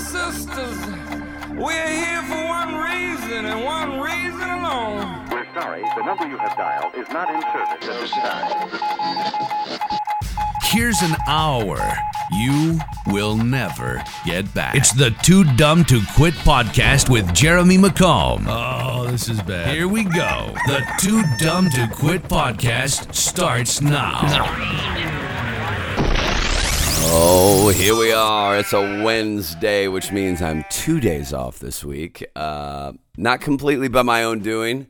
sisters, 0.00 0.78
we're 1.56 1.88
here 1.88 2.22
for 2.22 2.42
one 2.46 2.74
reason 2.74 3.44
and 3.46 3.64
one 3.64 4.00
reason 4.00 4.48
alone. 4.50 5.28
We're 5.30 5.46
sorry, 5.54 5.82
the 5.96 6.02
number 6.04 6.26
you 6.26 6.36
have 6.38 6.56
dialed 6.56 6.94
is 6.94 7.08
not 7.10 7.28
in 7.32 7.40
service 7.52 7.88
at 7.88 8.00
this 8.00 8.10
time. 8.10 9.80
Here's 10.62 11.00
an 11.02 11.16
hour 11.26 11.78
you 12.32 12.78
will 13.08 13.36
never 13.36 14.02
get 14.24 14.52
back. 14.54 14.76
It's 14.76 14.92
the 14.92 15.10
Too 15.22 15.42
Dumb 15.56 15.84
to 15.86 16.00
Quit 16.14 16.34
podcast 16.34 17.10
with 17.10 17.34
Jeremy 17.34 17.76
McComb. 17.76 18.44
Oh, 18.46 19.10
this 19.10 19.28
is 19.28 19.42
bad. 19.42 19.74
Here 19.74 19.88
we 19.88 20.04
go. 20.04 20.54
The 20.66 20.86
Too 21.00 21.22
Dumb 21.38 21.70
to 21.70 21.88
Quit 21.92 22.22
podcast 22.24 23.14
starts 23.14 23.80
now. 23.80 24.96
Oh, 27.02 27.72
here 27.74 27.96
we 27.96 28.12
are. 28.12 28.58
It's 28.58 28.72
a 28.72 29.02
Wednesday, 29.02 29.88
which 29.88 30.12
means 30.12 30.42
I'm 30.42 30.64
two 30.70 31.00
days 31.00 31.32
off 31.32 31.58
this 31.58 31.84
week. 31.84 32.24
Uh, 32.36 32.92
not 33.16 33.40
completely 33.40 33.88
by 33.88 34.02
my 34.02 34.22
own 34.22 34.40
doing. 34.40 34.86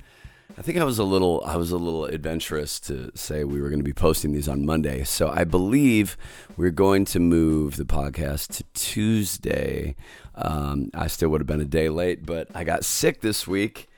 I 0.59 0.62
think 0.62 0.77
I 0.79 0.85
was 0.85 0.99
a 0.99 1.05
little 1.05 1.43
I 1.47 1.57
was 1.57 1.71
a 1.71 1.79
little 1.79 2.05
adventurous 2.05 2.80
to 2.80 3.11
say 3.15 3.45
we 3.45 3.61
were 3.61 3.69
going 3.71 3.79
to 3.80 3.85
be 3.85 3.93
posting 3.93 4.33
these 4.33 4.49
on 4.49 4.66
Monday. 4.66 5.05
So 5.05 5.30
I 5.30 5.45
believe 5.45 6.16
we're 6.57 6.71
going 6.71 7.05
to 7.07 7.21
move 7.21 7.77
the 7.77 7.85
podcast 7.85 8.57
to 8.57 8.65
Tuesday. 8.74 9.95
Um, 10.35 10.91
I 10.93 11.07
still 11.07 11.30
would 11.30 11.41
have 11.41 11.47
been 11.49 11.61
a 11.61 11.65
day 11.65 11.88
late, 11.88 12.27
but 12.27 12.49
I 12.55 12.65
got 12.65 12.85
sick 12.85 13.21
this 13.21 13.47
week. 13.47 13.88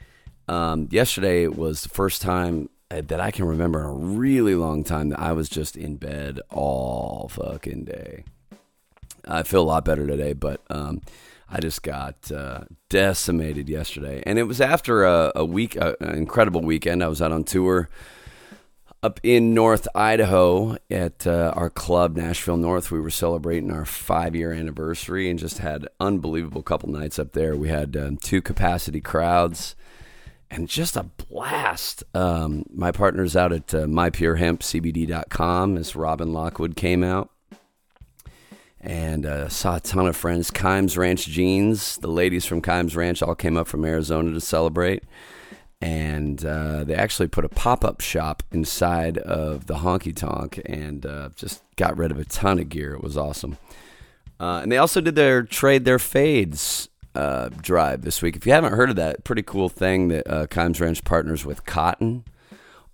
Um, 0.48 0.88
yesterday 0.90 1.46
was 1.46 1.82
the 1.82 1.88
first 1.88 2.22
time 2.22 2.68
that 3.00 3.20
I 3.20 3.30
can 3.30 3.44
remember 3.44 3.80
in 3.80 3.86
a 3.86 3.92
really 3.92 4.54
long 4.54 4.84
time 4.84 5.08
that 5.10 5.20
I 5.20 5.32
was 5.32 5.48
just 5.48 5.76
in 5.76 5.96
bed 5.96 6.40
all 6.50 7.28
fucking 7.28 7.84
day. 7.84 8.24
I 9.26 9.42
feel 9.42 9.62
a 9.62 9.64
lot 9.64 9.84
better 9.84 10.06
today, 10.06 10.32
but 10.32 10.60
um, 10.68 11.00
I 11.48 11.60
just 11.60 11.82
got 11.82 12.30
uh, 12.32 12.64
decimated 12.88 13.68
yesterday, 13.68 14.22
and 14.26 14.38
it 14.38 14.44
was 14.44 14.60
after 14.60 15.04
a, 15.04 15.32
a 15.36 15.44
week, 15.44 15.80
uh, 15.80 15.94
an 16.00 16.14
incredible 16.16 16.62
weekend. 16.62 17.02
I 17.02 17.08
was 17.08 17.22
out 17.22 17.32
on 17.32 17.44
tour 17.44 17.88
up 19.02 19.18
in 19.22 19.52
North 19.52 19.88
Idaho 19.94 20.76
at 20.90 21.26
uh, 21.26 21.52
our 21.56 21.70
club, 21.70 22.16
Nashville 22.16 22.56
North. 22.56 22.90
We 22.90 23.00
were 23.00 23.10
celebrating 23.10 23.70
our 23.70 23.84
five 23.84 24.36
year 24.36 24.52
anniversary 24.52 25.28
and 25.28 25.38
just 25.38 25.58
had 25.58 25.88
unbelievable 25.98 26.62
couple 26.62 26.88
nights 26.88 27.18
up 27.18 27.32
there. 27.32 27.56
We 27.56 27.68
had 27.68 27.96
um, 27.96 28.16
two 28.16 28.40
capacity 28.40 29.00
crowds 29.00 29.74
and 30.52 30.68
just 30.68 30.96
a 30.96 31.02
blast. 31.02 32.04
Um, 32.14 32.66
my 32.70 32.92
partner's 32.92 33.34
out 33.34 33.52
at 33.52 33.74
uh, 33.74 33.86
mypurehempcbd.com 33.86 35.76
as 35.78 35.96
Robin 35.96 36.32
Lockwood 36.32 36.76
came 36.76 37.02
out. 37.02 37.30
And 38.78 39.24
uh, 39.24 39.48
saw 39.48 39.76
a 39.76 39.80
ton 39.80 40.06
of 40.06 40.16
friends. 40.16 40.50
Kimes 40.50 40.98
Ranch 40.98 41.26
Jeans, 41.26 41.96
the 41.98 42.08
ladies 42.08 42.44
from 42.44 42.60
Kimes 42.60 42.96
Ranch 42.96 43.22
all 43.22 43.34
came 43.34 43.56
up 43.56 43.68
from 43.68 43.84
Arizona 43.84 44.32
to 44.32 44.40
celebrate. 44.40 45.04
And 45.80 46.44
uh, 46.44 46.84
they 46.84 46.94
actually 46.94 47.28
put 47.28 47.44
a 47.44 47.48
pop 47.48 47.84
up 47.84 48.00
shop 48.00 48.42
inside 48.52 49.18
of 49.18 49.66
the 49.66 49.76
honky 49.76 50.14
tonk 50.14 50.60
and 50.66 51.06
uh, 51.06 51.30
just 51.34 51.62
got 51.76 51.96
rid 51.96 52.10
of 52.10 52.18
a 52.18 52.24
ton 52.24 52.58
of 52.58 52.68
gear. 52.68 52.92
It 52.92 53.02
was 53.02 53.16
awesome. 53.16 53.56
Uh, 54.38 54.60
and 54.62 54.70
they 54.70 54.78
also 54.78 55.00
did 55.00 55.14
their 55.14 55.44
trade 55.44 55.84
their 55.84 56.00
fades 56.00 56.88
uh, 57.14 57.48
drive 57.48 58.02
this 58.02 58.22
week. 58.22 58.36
If 58.36 58.46
you 58.46 58.52
haven't 58.52 58.72
heard 58.72 58.90
of 58.90 58.96
that, 58.96 59.24
pretty 59.24 59.42
cool 59.42 59.68
thing 59.68 60.08
that 60.08 60.28
uh, 60.28 60.46
Kimes 60.46 60.80
Ranch 60.80 61.04
partners 61.04 61.44
with 61.44 61.64
Cotton 61.64 62.24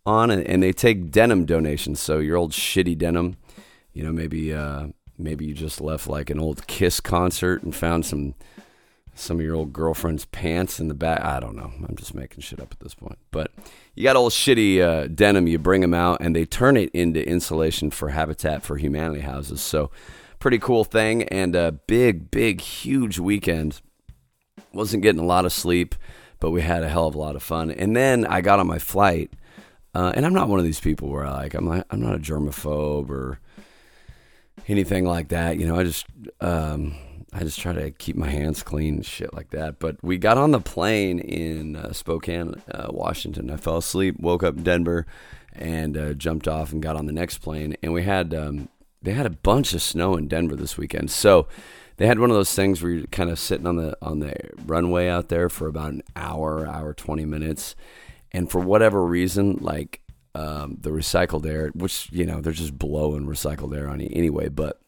on, 0.05 0.31
and, 0.31 0.43
and, 0.47 0.63
they 0.63 0.73
take 0.73 1.11
denim 1.11 1.45
donations. 1.45 2.01
So 2.01 2.19
your 2.19 2.37
old 2.37 2.53
shitty 2.53 2.97
denim, 2.97 3.37
you 3.93 4.03
know, 4.03 4.13
maybe 4.13 4.53
uh, 4.53 4.89
maybe 5.19 5.45
you 5.45 5.55
just 5.55 5.81
left 5.81 6.09
like 6.09 6.31
an 6.31 6.41
old 6.41 6.67
Kiss 6.67 7.01
concert 7.01 7.63
and 7.63 7.75
found 7.75 8.07
some 8.07 8.35
some 9.15 9.39
of 9.39 9.45
your 9.45 9.57
old 9.57 9.73
girlfriend's 9.73 10.25
pants 10.27 10.79
in 10.79 10.89
the 10.89 10.95
back. 10.95 11.21
I 11.23 11.41
don't 11.41 11.57
know. 11.57 11.73
I'm 11.87 11.97
just 11.97 12.15
making 12.15 12.41
shit 12.41 12.61
up 12.61 12.73
at 12.73 12.81
this 12.81 12.95
point. 12.95 13.19
But 13.31 13.51
you 13.95 14.05
got 14.05 14.17
old 14.17 14.33
shitty 14.33 14.81
uh, 14.81 15.09
denim. 15.09 15.47
You 15.47 15.59
bring 15.59 15.81
them 15.81 15.95
out, 15.95 16.19
and 16.21 16.35
they 16.35 16.45
turn 16.45 16.77
it 16.77 16.91
into 16.91 17.27
insulation 17.29 17.91
for 17.91 18.11
Habitat 18.11 18.63
for 18.63 18.77
Humanity 18.77 19.21
houses. 19.21 19.61
So 19.61 19.91
pretty 20.39 20.59
cool 20.59 20.85
thing, 20.85 21.25
and 21.25 21.55
a 21.55 21.73
big, 21.73 22.31
big, 22.31 22.61
huge 22.61 23.19
weekend 23.19 23.81
wasn't 24.73 25.03
getting 25.03 25.21
a 25.21 25.27
lot 25.27 25.45
of 25.45 25.53
sleep, 25.53 25.95
but 26.41 26.51
we 26.51 26.63
had 26.63 26.83
a 26.83 26.89
hell 26.89 27.07
of 27.07 27.15
a 27.15 27.19
lot 27.19 27.37
of 27.37 27.43
fun. 27.43 27.71
And 27.71 27.97
then 27.97 28.25
I 28.25 28.41
got 28.41 28.61
on 28.61 28.67
my 28.67 28.79
flight, 28.79 29.31
uh, 29.95 30.13
and 30.15 30.25
I'm 30.25 30.35
not 30.35 30.49
one 30.49 30.59
of 30.59 30.65
these 30.65 30.81
people 30.81 31.09
where 31.09 31.27
I 31.27 31.33
like 31.33 31.55
I'm 31.55 31.67
like 31.67 31.85
I'm 31.91 32.01
not 32.01 32.15
a 32.15 32.19
germaphobe 32.19 33.11
or 33.11 33.41
anything 34.69 35.05
like 35.05 35.29
that. 35.29 35.59
You 35.59 35.67
know, 35.67 35.79
I 35.79 35.85
just 35.85 36.07
um, 36.41 36.95
I 37.33 37.41
just 37.41 37.61
try 37.61 37.73
to 37.73 37.91
keep 37.91 38.17
my 38.17 38.29
hands 38.29 38.63
clean 38.63 38.97
and 38.97 39.07
shit 39.07 39.35
like 39.35 39.51
that. 39.51 39.79
But 39.79 40.03
we 40.03 40.19
got 40.19 40.39
on 40.39 40.51
the 40.51 40.61
plane 40.61 41.19
in 41.19 41.77
uh, 41.77 41.93
Spokane, 41.93 42.63
uh, 42.71 42.89
Washington. 42.91 43.51
I 43.51 43.57
fell 43.57 43.77
asleep, 43.79 44.19
woke 44.19 44.43
up 44.43 44.57
in 44.57 44.63
Denver, 44.63 45.07
and 45.53 45.97
uh, 45.97 46.15
jumped 46.15 46.49
off 46.49 46.73
and 46.73 46.83
got 46.83 46.97
on 46.97 47.07
the 47.07 47.13
next 47.13 47.39
plane. 47.39 47.77
And 47.83 47.93
we 47.93 48.03
had 48.03 48.33
um, 48.35 48.69
they 49.03 49.13
had 49.13 49.27
a 49.27 49.31
bunch 49.31 49.75
of 49.75 49.83
snow 49.83 50.17
in 50.17 50.29
Denver 50.29 50.57
this 50.57 50.79
weekend, 50.79 51.11
so 51.11 51.49
they 51.99 52.07
had 52.07 52.19
one 52.21 52.31
of 52.31 52.37
those 52.37 52.55
things 52.55 52.81
where 52.81 52.93
you're 52.93 53.07
kind 53.09 53.29
of 53.29 53.39
sitting 53.39 53.67
on 53.67 53.77
the 53.77 53.97
on 54.01 54.21
the 54.21 54.35
runway 54.65 55.09
out 55.09 55.29
there 55.29 55.49
for 55.49 55.67
about 55.67 55.93
an 55.93 56.03
hour, 56.17 56.67
hour 56.67 56.95
twenty 56.95 57.25
minutes, 57.25 57.75
and 58.33 58.51
for 58.51 58.61
whatever 58.61 59.05
reason, 59.05 59.59
like 59.61 60.01
um, 60.35 60.79
the 60.81 60.91
recycled 60.91 61.45
air, 61.45 61.71
which 61.75 62.09
you 62.13 62.25
know 62.25 62.41
they're 62.41 62.53
just 62.53 62.79
blowing 62.79 63.27
recycled 63.27 63.77
air 63.77 63.89
on 63.89 63.99
you 63.99 64.09
anyway, 64.13 64.49
but 64.49 64.81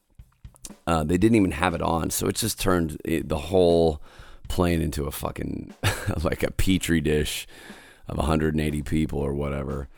uh, 0.87 1.03
they 1.03 1.19
didn't 1.19 1.37
even 1.37 1.51
have 1.51 1.75
it 1.75 1.83
on, 1.83 2.11
so 2.11 2.29
it 2.29 2.37
just 2.37 2.61
turned 2.61 2.97
it, 3.05 3.29
the 3.29 3.39
whole 3.39 4.01
plane 4.49 4.81
into 4.81 5.05
a 5.05 5.11
fucking 5.11 5.75
like 6.23 6.45
a 6.45 6.51
petri 6.53 7.01
dish 7.01 7.47
of 8.07 8.19
180 8.19 8.83
people 8.83 9.19
or 9.19 9.35
whatever. 9.35 9.89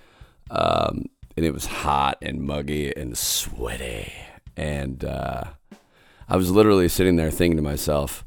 Um, 0.51 1.07
and 1.37 1.47
it 1.47 1.53
was 1.53 1.65
hot 1.67 2.19
and 2.23 2.41
muggy 2.41 2.91
and 2.97 3.17
sweaty 3.19 4.13
and. 4.57 5.05
Uh, 5.05 5.45
I 6.33 6.37
was 6.37 6.51
literally 6.51 6.89
sitting 6.89 7.17
there 7.17 7.31
thinking 7.31 7.59
to 7.59 7.63
myself, 7.63 8.25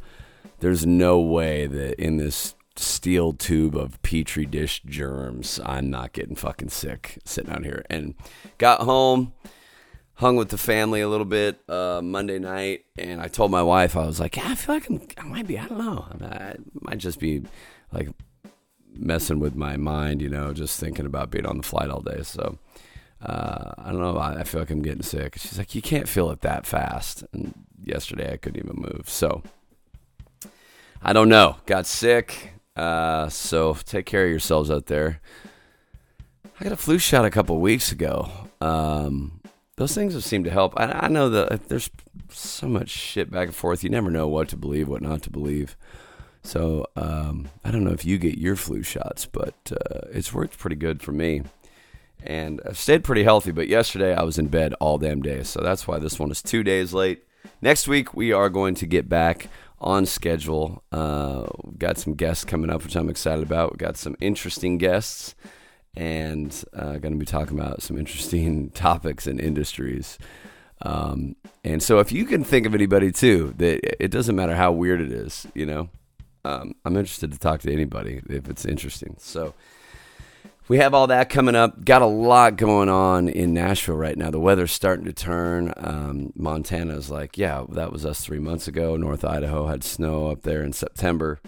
there's 0.59 0.85
no 0.85 1.19
way 1.19 1.65
that 1.65 1.99
in 1.99 2.17
this 2.17 2.53
steel 2.75 3.33
tube 3.33 3.75
of 3.75 3.99
petri 4.03 4.45
dish 4.45 4.83
germs, 4.85 5.59
I'm 5.65 5.89
not 5.89 6.13
getting 6.13 6.35
fucking 6.35 6.69
sick 6.69 7.17
sitting 7.25 7.51
out 7.51 7.63
here. 7.63 7.83
And 7.89 8.13
got 8.59 8.81
home, 8.81 9.33
hung 10.17 10.35
with 10.35 10.49
the 10.49 10.57
family 10.59 11.01
a 11.01 11.09
little 11.09 11.25
bit 11.25 11.67
uh, 11.67 11.99
Monday 12.03 12.37
night, 12.37 12.85
and 12.95 13.19
I 13.19 13.27
told 13.27 13.49
my 13.49 13.63
wife, 13.63 13.97
I 13.97 14.05
was 14.05 14.19
like, 14.19 14.37
yeah, 14.37 14.49
I 14.49 14.53
feel 14.53 14.75
like 14.75 14.87
I'm, 14.87 15.01
I 15.17 15.23
might 15.23 15.47
be, 15.47 15.57
I 15.57 15.65
don't 15.65 15.79
know, 15.79 16.05
I 16.21 16.57
might 16.81 16.99
just 16.99 17.19
be 17.19 17.41
like 17.91 18.09
messing 18.93 19.39
with 19.39 19.55
my 19.55 19.77
mind, 19.77 20.21
you 20.21 20.29
know, 20.29 20.53
just 20.53 20.79
thinking 20.79 21.07
about 21.07 21.31
being 21.31 21.47
on 21.47 21.57
the 21.57 21.63
flight 21.63 21.89
all 21.89 22.01
day. 22.01 22.21
So 22.21 22.59
uh, 23.25 23.73
I 23.79 23.91
don't 23.91 24.01
know. 24.01 24.19
I, 24.19 24.43
feel 24.43 24.61
like 24.61 24.69
I'm 24.69 24.83
getting 24.83 25.01
sick. 25.01 25.37
She's 25.39 25.57
like, 25.57 25.73
you 25.73 25.81
can't 25.81 26.07
feel 26.07 26.29
it 26.29 26.41
that 26.41 26.67
fast. 26.67 27.23
And 27.33 27.64
yesterday 27.83 28.31
I 28.31 28.37
couldn't 28.37 28.63
even 28.63 28.77
move. 28.77 29.05
So 29.07 29.43
I 31.01 31.13
don't 31.13 31.29
know. 31.29 31.57
Got 31.65 31.85
sick. 31.85 32.53
Uh, 32.75 33.29
so 33.29 33.73
take 33.85 34.05
care 34.05 34.25
of 34.25 34.29
yourselves 34.29 34.69
out 34.69 34.87
there. 34.87 35.21
I 36.59 36.63
got 36.63 36.73
a 36.73 36.77
flu 36.77 36.97
shot 36.97 37.25
a 37.25 37.29
couple 37.29 37.59
weeks 37.59 37.91
ago. 37.91 38.29
Um, 38.61 39.41
those 39.77 39.93
things 39.93 40.13
have 40.13 40.23
seemed 40.23 40.45
to 40.45 40.51
help. 40.51 40.73
I, 40.79 40.85
I 41.03 41.07
know 41.07 41.29
that 41.29 41.67
there's 41.67 41.89
so 42.29 42.67
much 42.67 42.89
shit 42.89 43.29
back 43.29 43.47
and 43.47 43.55
forth. 43.55 43.83
You 43.83 43.89
never 43.89 44.09
know 44.09 44.27
what 44.27 44.49
to 44.49 44.57
believe, 44.57 44.87
what 44.87 45.01
not 45.01 45.21
to 45.23 45.29
believe. 45.29 45.75
So 46.43 46.85
um, 46.95 47.49
I 47.63 47.71
don't 47.71 47.83
know 47.83 47.91
if 47.91 48.05
you 48.05 48.17
get 48.17 48.37
your 48.37 48.55
flu 48.55 48.83
shots, 48.83 49.25
but 49.25 49.55
uh, 49.71 50.07
it's 50.11 50.33
worked 50.33 50.57
pretty 50.57 50.75
good 50.75 51.01
for 51.01 51.11
me 51.11 51.43
and 52.23 52.61
I've 52.65 52.77
stayed 52.77 53.03
pretty 53.03 53.23
healthy. 53.23 53.51
But 53.51 53.67
yesterday 53.67 54.13
I 54.13 54.23
was 54.23 54.37
in 54.37 54.47
bed 54.47 54.73
all 54.79 54.97
damn 54.97 55.21
day, 55.21 55.43
so 55.43 55.61
that's 55.61 55.87
why 55.87 55.99
this 55.99 56.19
one 56.19 56.31
is 56.31 56.41
two 56.41 56.63
days 56.63 56.93
late. 56.93 57.23
Next 57.61 57.87
week 57.87 58.13
we 58.13 58.31
are 58.31 58.49
going 58.49 58.75
to 58.75 58.85
get 58.85 59.09
back 59.09 59.47
on 59.79 60.05
schedule. 60.05 60.83
Uh, 60.91 61.45
we've 61.63 61.79
got 61.79 61.97
some 61.97 62.13
guests 62.13 62.43
coming 62.43 62.69
up, 62.69 62.83
which 62.83 62.95
I'm 62.95 63.09
excited 63.09 63.43
about. 63.43 63.71
We've 63.71 63.79
got 63.79 63.97
some 63.97 64.15
interesting 64.19 64.77
guests, 64.77 65.35
and 65.95 66.63
uh, 66.73 66.97
going 66.97 67.13
to 67.13 67.19
be 67.19 67.25
talking 67.25 67.57
about 67.59 67.81
some 67.81 67.97
interesting 67.97 68.69
topics 68.73 69.27
and 69.27 69.39
industries. 69.39 70.17
Um, 70.81 71.35
and 71.63 71.81
so, 71.81 71.99
if 71.99 72.11
you 72.11 72.25
can 72.25 72.43
think 72.43 72.65
of 72.65 72.75
anybody 72.75 73.11
too, 73.11 73.53
that 73.57 74.03
it 74.03 74.11
doesn't 74.11 74.35
matter 74.35 74.55
how 74.55 74.71
weird 74.71 75.01
it 75.01 75.11
is, 75.11 75.47
you 75.53 75.65
know, 75.65 75.89
um, 76.45 76.75
I'm 76.85 76.95
interested 76.95 77.31
to 77.31 77.39
talk 77.39 77.61
to 77.61 77.73
anybody 77.73 78.21
if 78.29 78.47
it's 78.47 78.65
interesting. 78.65 79.15
So 79.19 79.55
we 80.67 80.77
have 80.77 80.93
all 80.93 81.07
that 81.07 81.29
coming 81.29 81.55
up. 81.55 81.85
Got 81.85 82.01
a 82.01 82.07
lot 82.07 82.57
going 82.57 82.89
on 82.89 83.29
in 83.29 83.53
Nashville 83.53 83.97
right 83.97 84.17
now. 84.17 84.31
The 84.31 84.39
weather's 84.39 84.71
starting 84.71 85.05
to 85.05 85.13
turn. 85.13 85.73
Um, 85.77 86.33
Montana's 86.35 87.09
like, 87.09 87.37
yeah, 87.37 87.65
that 87.69 87.91
was 87.91 88.05
us 88.05 88.21
three 88.21 88.39
months 88.39 88.67
ago. 88.67 88.97
North 88.97 89.23
Idaho 89.23 89.67
had 89.67 89.83
snow 89.83 90.27
up 90.27 90.41
there 90.41 90.63
in 90.63 90.73
September. 90.73 91.39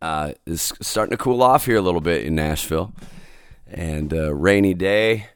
Uh, 0.00 0.32
it's 0.46 0.72
starting 0.80 1.16
to 1.16 1.22
cool 1.22 1.42
off 1.42 1.66
here 1.66 1.76
a 1.76 1.82
little 1.82 2.00
bit 2.00 2.24
in 2.24 2.34
Nashville. 2.34 2.92
And 3.66 4.12
uh, 4.12 4.34
rainy 4.34 4.74
day 4.74 5.26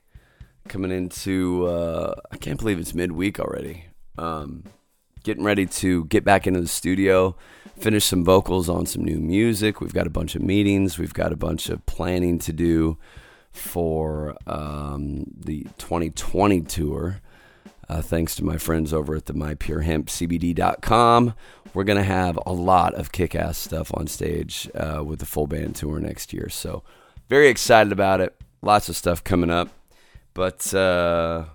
coming 0.69 0.91
into, 0.91 1.67
uh, 1.67 2.15
I 2.31 2.37
can't 2.37 2.59
believe 2.59 2.79
it's 2.79 2.95
midweek 2.95 3.41
already. 3.41 3.85
Um, 4.19 4.65
getting 5.27 5.43
ready 5.43 5.67
to 5.67 6.05
get 6.05 6.23
back 6.23 6.47
into 6.47 6.61
the 6.61 6.69
studio, 6.69 7.35
finish 7.77 8.05
some 8.05 8.25
vocals 8.25 8.69
on 8.69 8.87
some 8.87 9.05
new 9.05 9.19
music. 9.19 9.81
We've 9.81 9.93
got 9.93 10.07
a 10.07 10.11
bunch 10.11 10.37
of 10.37 10.43
meetings. 10.43 11.01
We've 11.01 11.13
got 11.13 11.33
a 11.33 11.37
bunch 11.37 11.69
of 11.69 11.85
planning 11.85 12.39
to 12.39 12.53
do 12.53 12.97
for 13.51 14.37
um, 14.47 15.25
the 15.37 15.65
2020 15.79 16.61
tour. 16.61 17.21
Uh, 17.89 18.03
thanks 18.03 18.37
to 18.37 18.45
my 18.45 18.57
friends 18.57 18.93
over 18.93 19.17
at 19.17 19.27
the 19.27 19.33
mypurehempcbd.com. 19.33 21.35
We're 21.75 21.85
going 21.85 21.99
to 21.99 22.05
have 22.05 22.39
a 22.47 22.53
lot 22.53 22.95
of 22.95 23.11
kick 23.11 23.35
ass 23.35 23.59
stuff 23.59 23.91
on 23.95 24.07
stage 24.07 24.71
uh, 24.77 25.03
with 25.05 25.19
the 25.19 25.27
full 25.27 25.49
band 25.49 25.75
tour 25.75 25.99
next 25.99 26.33
year. 26.33 26.49
So, 26.49 26.85
very 27.29 27.49
excited 27.49 27.93
about 27.93 28.21
it. 28.21 28.41
Lots 28.63 28.89
of 28.89 28.95
stuff 28.95 29.25
coming 29.25 29.51
up. 29.51 29.71
But, 30.35 30.73
uh, 30.73 31.47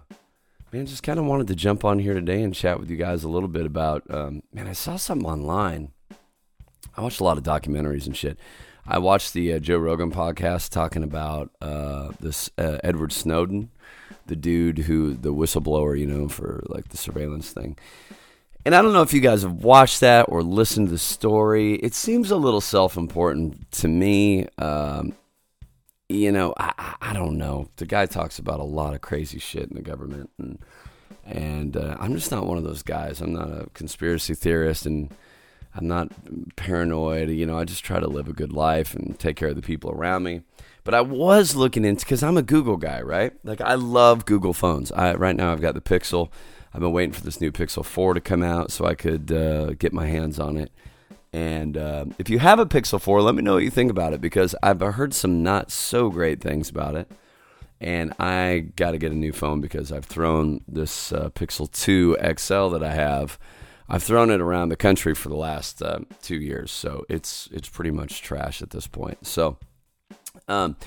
man, 0.71 0.85
just 0.85 1.03
kind 1.03 1.19
of 1.19 1.25
wanted 1.25 1.47
to 1.47 1.56
jump 1.56 1.83
on 1.83 2.00
here 2.00 2.13
today 2.13 2.41
and 2.41 2.56
chat 2.56 2.79
with 2.79 2.89
you 2.89 2.97
guys 2.97 3.23
a 3.23 3.29
little 3.29 3.50
bit 3.50 3.65
about. 3.65 4.03
Um, 4.09 4.44
man, 4.53 4.68
I 4.68 4.73
saw 4.73 4.95
something 4.95 5.27
online. 5.27 5.91
I 6.95 7.01
watched 7.01 7.19
a 7.19 7.23
lot 7.23 7.38
of 7.38 7.44
documentaries 7.44 8.06
and 8.06 8.15
shit. 8.15 8.38
I 8.85 8.97
watched 8.97 9.33
the 9.33 9.53
uh, 9.53 9.59
Joe 9.59 9.77
Rogan 9.77 10.12
podcast 10.12 10.69
talking 10.69 11.03
about 11.03 11.51
uh, 11.62 12.12
this 12.19 12.50
uh, 12.57 12.77
Edward 12.83 13.12
Snowden, 13.12 13.69
the 14.27 14.35
dude 14.35 14.79
who 14.79 15.13
the 15.13 15.33
whistleblower, 15.33 16.00
you 16.00 16.07
know, 16.07 16.27
for 16.27 16.63
like 16.68 16.89
the 16.89 16.97
surveillance 16.97 17.51
thing. 17.51 17.77
And 18.65 18.75
I 18.75 18.81
don't 18.81 18.94
know 18.94 19.01
if 19.01 19.13
you 19.13 19.21
guys 19.21 19.41
have 19.41 19.63
watched 19.63 20.00
that 20.01 20.24
or 20.29 20.44
listened 20.44 20.88
to 20.88 20.91
the 20.94 21.00
story. 21.00 21.75
It 21.75 21.94
seems 21.94 22.31
a 22.31 22.38
little 22.38 22.62
self-important 22.62 23.71
to 23.71 23.88
me. 23.88 24.47
Um, 24.57 25.13
you 26.12 26.31
know, 26.31 26.54
I, 26.58 26.96
I 27.02 27.13
don't 27.13 27.38
know. 27.38 27.69
The 27.78 27.86
guy 27.86 28.06
talks 28.06 28.40
about 28.40 28.60
a 28.60 28.63
lot 28.63 28.94
of 28.94 29.02
crazy 29.02 29.40
shit 29.40 29.69
in 29.69 29.75
the 29.75 29.81
government, 29.81 30.30
and 30.38 30.60
and 31.25 31.78
uh, 31.78 31.98
I'm 32.00 32.16
just 32.16 32.31
not 32.31 32.46
one 32.46 32.58
of 32.58 32.63
those 32.63 32.84
guys. 32.84 33.22
I'm 33.22 33.34
not 33.34 33.50
a 33.50 33.69
conspiracy 33.74 34.34
theorist, 34.34 34.86
and 34.86 35.13
I'm 35.75 35.88
not 35.88 36.12
paranoid. 36.56 37.30
You 37.30 37.46
know, 37.46 37.58
I 37.58 37.66
just 37.66 37.84
try 37.84 38.00
to 38.00 38.08
live 38.08 38.28
a 38.28 38.34
good 38.34 38.54
life 38.54 38.94
and 38.94 39.18
take 39.18 39.36
care 39.36 39.50
of 39.50 39.56
the 39.56 39.62
people 39.62 39.92
around 39.92 40.24
me. 40.24 40.42
But 40.84 40.94
I 40.94 41.02
was 41.02 41.56
looking 41.56 41.86
into 41.86 42.06
because 42.06 42.24
I'm 42.24 42.38
a 42.38 42.42
Google 42.42 42.78
guy, 42.78 43.02
right? 43.02 43.34
Like 43.44 43.62
I 43.62 43.75
love 43.75 44.25
Google 44.25 44.54
phones. 44.54 44.92
I 44.92 45.13
right 45.13 45.36
now 45.36 45.52
I've 45.52 45.62
got 45.62 45.75
the 45.75 45.81
Pixel. 45.81 46.30
I've 46.74 46.81
been 46.81 46.92
waiting 46.92 47.12
for 47.12 47.22
this 47.22 47.42
new 47.42 47.52
Pixel 47.52 47.86
4 47.86 48.13
to 48.13 48.22
come 48.22 48.42
out 48.42 48.72
so 48.72 48.86
I 48.86 48.96
could 48.96 49.31
uh, 49.31 49.74
get 49.74 49.92
my 49.92 50.08
hands 50.08 50.40
on 50.40 50.56
it. 50.56 50.72
And 51.33 51.78
uh, 51.78 52.06
if 52.19 52.30
you 52.30 52.39
have 52.39 52.60
a 52.60 52.66
Pixel 52.66 53.00
4, 53.00 53.22
let 53.22 53.36
me 53.36 53.42
know 53.42 53.54
what 53.54 53.63
you 53.63 53.69
think 53.69 53.89
about 53.89 54.13
it 54.13 54.19
because 54.19 54.54
I've 54.62 54.81
heard 54.81 55.13
some 55.13 55.44
not 55.44 55.72
so 55.72 56.10
great 56.10 56.42
things 56.42 56.69
about 56.69 56.95
it. 56.95 57.10
And 57.80 58.13
I 58.19 58.68
got 58.75 58.92
to 58.92 58.98
get 58.98 59.12
a 59.12 59.16
new 59.16 59.31
phone 59.31 59.62
because 59.62 59.92
I've 59.92 60.06
thrown 60.06 60.62
this 60.68 61.12
uh, 61.12 61.30
Pixel 61.30 61.72
2 61.72 62.18
XL 62.38 62.69
that 62.69 62.83
I 62.83 62.94
have. 62.94 63.39
I've 63.89 64.04
thrown 64.04 64.30
it 64.30 64.39
around 64.39 64.69
the 64.69 64.75
country 64.75 65.16
for 65.16 65.30
the 65.30 65.36
last 65.36 65.81
uh, 65.81 66.00
two 66.22 66.38
years, 66.38 66.72
so 66.72 67.04
it's 67.10 67.50
it's 67.51 67.68
pretty 67.68 67.92
much 67.92 68.22
trash 68.22 68.62
at 68.62 68.69
this 68.69 68.88
point. 68.88 69.27
So, 69.27 69.57
um, 70.48 70.77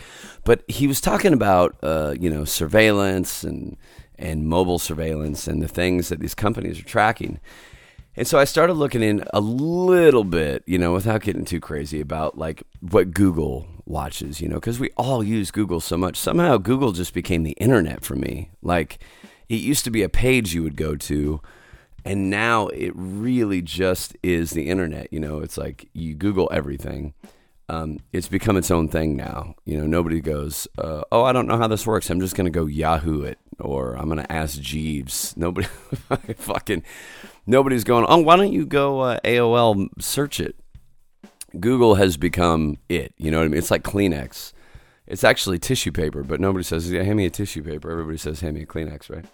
but 0.44 0.64
he 0.68 0.86
was 0.86 1.02
talking 1.02 1.34
about 1.34 1.76
uh, 1.82 2.14
you 2.18 2.30
know 2.30 2.46
surveillance 2.46 3.44
and 3.44 3.76
and 4.18 4.46
mobile 4.46 4.78
surveillance 4.78 5.46
and 5.46 5.60
the 5.60 5.68
things 5.68 6.08
that 6.08 6.20
these 6.20 6.34
companies 6.34 6.80
are 6.80 6.84
tracking. 6.84 7.40
And 8.16 8.26
so 8.26 8.38
I 8.38 8.44
started 8.44 8.74
looking 8.74 9.02
in 9.02 9.24
a 9.32 9.40
little 9.40 10.24
bit, 10.24 10.62
you 10.66 10.78
know, 10.78 10.92
without 10.92 11.22
getting 11.22 11.44
too 11.44 11.60
crazy 11.60 12.00
about 12.00 12.38
like 12.38 12.62
what 12.80 13.12
Google 13.12 13.66
watches, 13.86 14.40
you 14.40 14.48
know, 14.48 14.56
because 14.56 14.78
we 14.78 14.90
all 14.96 15.22
use 15.22 15.50
Google 15.50 15.80
so 15.80 15.96
much. 15.96 16.16
Somehow 16.16 16.58
Google 16.58 16.92
just 16.92 17.12
became 17.12 17.42
the 17.42 17.52
internet 17.52 18.04
for 18.04 18.14
me. 18.14 18.50
Like 18.62 18.98
it 19.48 19.56
used 19.56 19.84
to 19.84 19.90
be 19.90 20.02
a 20.02 20.08
page 20.08 20.54
you 20.54 20.62
would 20.62 20.76
go 20.76 20.94
to, 20.96 21.40
and 22.04 22.30
now 22.30 22.68
it 22.68 22.92
really 22.94 23.62
just 23.62 24.16
is 24.22 24.52
the 24.52 24.68
internet. 24.68 25.12
You 25.12 25.18
know, 25.18 25.40
it's 25.40 25.58
like 25.58 25.88
you 25.92 26.14
Google 26.14 26.48
everything. 26.52 27.14
Um, 27.68 27.98
it's 28.12 28.28
become 28.28 28.58
its 28.58 28.70
own 28.70 28.88
thing 28.88 29.16
now. 29.16 29.54
You 29.64 29.78
know, 29.78 29.86
nobody 29.86 30.20
goes, 30.20 30.68
uh, 30.78 31.02
"Oh, 31.10 31.24
I 31.24 31.32
don't 31.32 31.48
know 31.48 31.56
how 31.56 31.66
this 31.66 31.86
works. 31.86 32.10
I'm 32.10 32.20
just 32.20 32.36
going 32.36 32.44
to 32.44 32.50
go 32.50 32.66
Yahoo 32.66 33.22
it." 33.22 33.38
or 33.60 33.96
I'm 33.96 34.08
gonna 34.08 34.26
ask 34.28 34.60
Jeeves. 34.60 35.36
Nobody, 35.36 35.66
fucking, 36.36 36.82
nobody's 37.46 37.84
going. 37.84 38.06
Oh, 38.08 38.18
why 38.18 38.36
don't 38.36 38.52
you 38.52 38.66
go 38.66 39.00
uh, 39.00 39.20
AOL 39.24 39.88
search 40.00 40.40
it? 40.40 40.56
Google 41.58 41.96
has 41.96 42.16
become 42.16 42.78
it. 42.88 43.14
You 43.16 43.30
know 43.30 43.38
what 43.38 43.44
I 43.44 43.48
mean? 43.48 43.58
It's 43.58 43.70
like 43.70 43.82
Kleenex. 43.82 44.52
It's 45.06 45.22
actually 45.22 45.58
tissue 45.58 45.92
paper, 45.92 46.22
but 46.22 46.40
nobody 46.40 46.64
says, 46.64 46.90
"Yeah, 46.90 47.02
hand 47.02 47.16
me 47.16 47.26
a 47.26 47.30
tissue 47.30 47.62
paper." 47.62 47.90
Everybody 47.90 48.18
says, 48.18 48.40
"Hand 48.40 48.56
me 48.56 48.62
a 48.62 48.66
Kleenex," 48.66 49.10
right? 49.10 49.26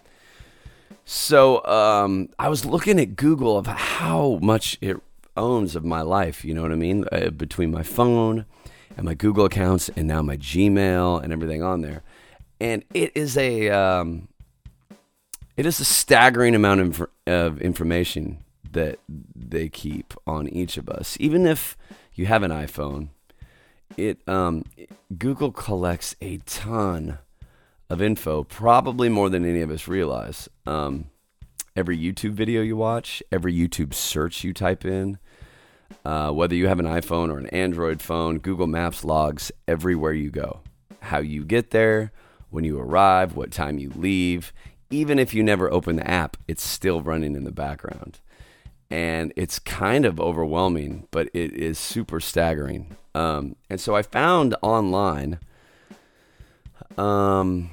So 1.05 1.65
um, 1.65 2.29
I 2.37 2.49
was 2.49 2.65
looking 2.65 2.99
at 2.99 3.15
Google 3.15 3.57
of 3.57 3.67
how 3.67 4.39
much 4.41 4.77
it 4.81 4.97
owns 5.35 5.75
of 5.75 5.83
my 5.83 6.01
life. 6.01 6.45
You 6.45 6.53
know 6.53 6.61
what 6.61 6.71
I 6.71 6.75
mean? 6.75 7.05
Uh, 7.11 7.29
between 7.29 7.71
my 7.71 7.83
phone 7.83 8.45
and 8.97 9.05
my 9.05 9.13
Google 9.13 9.45
accounts, 9.45 9.89
and 9.95 10.07
now 10.07 10.21
my 10.21 10.37
Gmail 10.37 11.23
and 11.23 11.31
everything 11.31 11.63
on 11.63 11.81
there 11.81 12.03
and 12.61 12.85
it 12.93 13.11
is 13.15 13.37
a 13.37 13.71
um, 13.71 14.27
it 15.61 15.67
is 15.67 15.79
a 15.79 15.85
staggering 15.85 16.55
amount 16.55 16.81
of, 16.81 17.07
of 17.27 17.61
information 17.61 18.43
that 18.71 18.97
they 19.35 19.69
keep 19.69 20.15
on 20.25 20.49
each 20.49 20.75
of 20.75 20.89
us. 20.89 21.15
Even 21.19 21.45
if 21.45 21.77
you 22.15 22.25
have 22.25 22.41
an 22.41 22.49
iPhone, 22.49 23.09
it 23.95 24.27
um, 24.27 24.63
Google 25.19 25.51
collects 25.51 26.15
a 26.19 26.37
ton 26.47 27.19
of 27.91 28.01
info, 28.01 28.43
probably 28.43 29.07
more 29.07 29.29
than 29.29 29.45
any 29.45 29.61
of 29.61 29.69
us 29.69 29.87
realize. 29.87 30.49
Um, 30.65 31.11
every 31.75 31.95
YouTube 31.95 32.31
video 32.31 32.63
you 32.63 32.75
watch, 32.75 33.21
every 33.31 33.53
YouTube 33.53 33.93
search 33.93 34.43
you 34.43 34.53
type 34.55 34.83
in, 34.83 35.19
uh, 36.03 36.31
whether 36.31 36.55
you 36.55 36.69
have 36.69 36.79
an 36.79 36.87
iPhone 36.87 37.31
or 37.31 37.37
an 37.37 37.45
Android 37.49 38.01
phone, 38.01 38.39
Google 38.39 38.65
Maps 38.65 39.03
logs 39.03 39.51
everywhere 39.67 40.13
you 40.13 40.31
go. 40.31 40.61
How 41.01 41.19
you 41.19 41.45
get 41.45 41.69
there, 41.69 42.11
when 42.51 42.63
you 42.63 42.79
arrive, 42.79 43.35
what 43.35 43.51
time 43.51 43.79
you 43.79 43.91
leave. 43.95 44.53
Even 44.91 45.17
if 45.17 45.33
you 45.33 45.41
never 45.41 45.71
open 45.71 45.95
the 45.95 46.09
app, 46.09 46.37
it's 46.47 46.63
still 46.63 47.01
running 47.01 47.35
in 47.35 47.43
the 47.43 47.51
background. 47.51 48.19
And 48.89 49.31
it's 49.37 49.57
kind 49.57 50.05
of 50.05 50.19
overwhelming, 50.19 51.07
but 51.11 51.29
it 51.33 51.53
is 51.53 51.79
super 51.79 52.19
staggering. 52.19 52.97
Um, 53.15 53.55
and 53.69 53.79
so 53.79 53.95
I 53.95 54.01
found 54.01 54.55
online 54.61 55.39
um, 56.97 57.71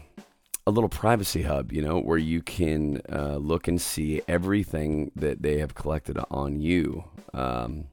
a 0.66 0.70
little 0.70 0.88
privacy 0.88 1.42
hub, 1.42 1.72
you 1.72 1.82
know, 1.82 1.98
where 1.98 2.18
you 2.18 2.40
can 2.40 3.00
uh, 3.12 3.36
look 3.36 3.66
and 3.66 3.80
see 3.80 4.22
everything 4.28 5.10
that 5.16 5.42
they 5.42 5.58
have 5.58 5.74
collected 5.74 6.18
on 6.30 6.60
you. 6.60 7.04
Um, 7.34 7.88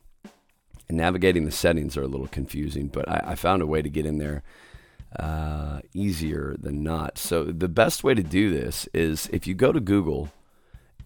navigating 0.89 1.45
the 1.45 1.51
settings 1.51 1.97
are 1.97 2.03
a 2.03 2.07
little 2.07 2.27
confusing, 2.27 2.87
but 2.87 3.09
I, 3.09 3.31
I 3.31 3.35
found 3.35 3.61
a 3.61 3.65
way 3.65 3.81
to 3.81 3.89
get 3.89 4.05
in 4.05 4.17
there 4.19 4.43
uh, 5.19 5.81
easier 5.93 6.55
than 6.59 6.83
not. 6.83 7.17
So 7.17 7.45
the 7.45 7.67
best 7.67 8.03
way 8.03 8.13
to 8.13 8.23
do 8.23 8.49
this 8.49 8.87
is 8.93 9.29
if 9.31 9.47
you 9.47 9.53
go 9.53 9.71
to 9.71 9.79
Google 9.79 10.29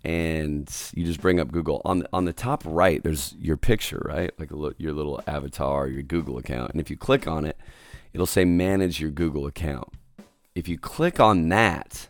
and 0.03 0.69
you 0.93 1.05
just 1.05 1.21
bring 1.21 1.39
up 1.39 1.51
Google 1.51 1.81
on 1.83 1.99
the, 1.99 2.09
on 2.13 2.25
the 2.25 2.33
top 2.33 2.63
right. 2.65 3.03
There's 3.03 3.35
your 3.39 3.57
picture, 3.57 4.01
right? 4.05 4.31
Like 4.39 4.49
your 4.77 4.93
little 4.93 5.21
avatar, 5.27 5.87
your 5.87 6.03
Google 6.03 6.37
account, 6.37 6.71
and 6.71 6.79
if 6.79 6.89
you 6.89 6.97
click 6.97 7.27
on 7.27 7.45
it, 7.45 7.57
it'll 8.13 8.25
say 8.25 8.45
manage 8.45 8.99
your 8.99 9.11
Google 9.11 9.45
account. 9.45 9.89
If 10.55 10.67
you 10.67 10.77
click 10.77 11.19
on 11.19 11.49
that, 11.49 12.07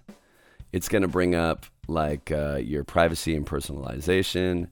it's 0.71 0.87
going 0.87 1.01
to 1.01 1.07
bring 1.07 1.33
up 1.33 1.65
like 1.87 2.31
uh, 2.31 2.57
your 2.57 2.83
privacy 2.83 3.35
and 3.35 3.45
personalization, 3.45 4.69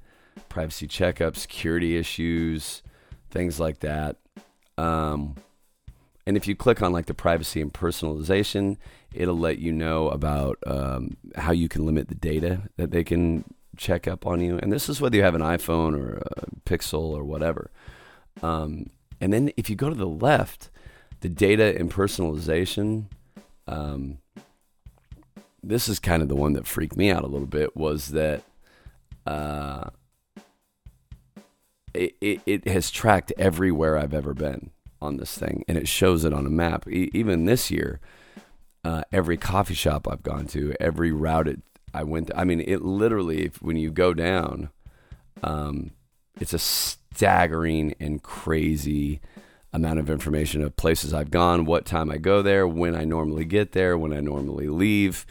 privacy 0.49 0.87
checkup, 0.87 1.35
security 1.35 1.97
issues, 1.97 2.83
things 3.31 3.59
like 3.59 3.79
that. 3.79 4.17
Um, 4.77 5.35
and 6.27 6.35
if 6.35 6.45
you 6.45 6.57
click 6.57 6.81
on 6.81 6.91
like 6.91 7.05
the 7.05 7.13
privacy 7.13 7.61
and 7.61 7.73
personalization, 7.73 8.75
it'll 9.13 9.39
let 9.39 9.59
you 9.59 9.71
know 9.71 10.09
about 10.09 10.59
um, 10.67 11.15
how 11.37 11.53
you 11.53 11.69
can 11.69 11.85
limit 11.85 12.09
the 12.09 12.15
data 12.15 12.63
that 12.75 12.91
they 12.91 13.05
can 13.05 13.45
check 13.77 14.09
up 14.09 14.27
on 14.27 14.41
you. 14.41 14.59
And 14.61 14.69
this 14.69 14.89
is 14.89 14.99
whether 14.99 15.15
you 15.15 15.23
have 15.23 15.35
an 15.35 15.41
iPhone 15.41 15.97
or 15.97 16.21
a 16.35 16.69
Pixel 16.69 17.15
or 17.15 17.23
whatever. 17.23 17.71
Um, 18.43 18.87
and 19.21 19.31
then 19.31 19.51
if 19.55 19.69
you 19.69 19.77
go 19.77 19.87
to 19.87 19.95
the 19.95 20.05
left, 20.05 20.69
the 21.21 21.29
data 21.29 21.73
and 21.79 21.89
personalization, 21.89 23.05
um, 23.65 24.17
this 25.63 25.87
is 25.87 25.97
kind 25.97 26.21
of 26.21 26.27
the 26.27 26.35
one 26.35 26.51
that 26.53 26.67
freaked 26.67 26.97
me 26.97 27.09
out 27.09 27.23
a 27.23 27.27
little 27.27 27.47
bit 27.47 27.77
was 27.77 28.09
that 28.09 28.43
uh, 29.25 29.91
it, 31.93 32.17
it, 32.19 32.41
it 32.45 32.67
has 32.67 32.91
tracked 32.91 33.31
everywhere 33.37 33.97
I've 33.97 34.13
ever 34.13 34.33
been 34.33 34.71
on 35.01 35.17
this 35.17 35.37
thing, 35.37 35.63
and 35.67 35.77
it 35.77 35.87
shows 35.87 36.25
it 36.25 36.33
on 36.33 36.45
a 36.45 36.49
map. 36.49 36.87
E- 36.87 37.09
even 37.13 37.45
this 37.45 37.71
year, 37.71 37.99
uh, 38.83 39.03
every 39.11 39.37
coffee 39.37 39.73
shop 39.73 40.07
I've 40.09 40.23
gone 40.23 40.47
to, 40.47 40.73
every 40.79 41.11
route 41.11 41.47
it, 41.47 41.61
I 41.93 42.03
went. 42.03 42.27
To, 42.27 42.37
I 42.37 42.43
mean, 42.43 42.61
it 42.61 42.81
literally, 42.81 43.45
if, 43.45 43.61
when 43.61 43.77
you 43.77 43.91
go 43.91 44.13
down, 44.13 44.69
um, 45.43 45.91
it's 46.39 46.53
a 46.53 46.59
staggering 46.59 47.95
and 47.99 48.21
crazy 48.21 49.21
amount 49.73 49.99
of 49.99 50.09
information 50.09 50.63
of 50.63 50.75
places 50.75 51.13
I've 51.13 51.31
gone, 51.31 51.65
what 51.65 51.85
time 51.85 52.09
I 52.09 52.17
go 52.17 52.41
there, 52.41 52.67
when 52.67 52.95
I 52.95 53.03
normally 53.03 53.45
get 53.45 53.73
there, 53.73 53.97
when 53.97 54.13
I 54.13 54.21
normally 54.21 54.67
leave, 54.67 55.25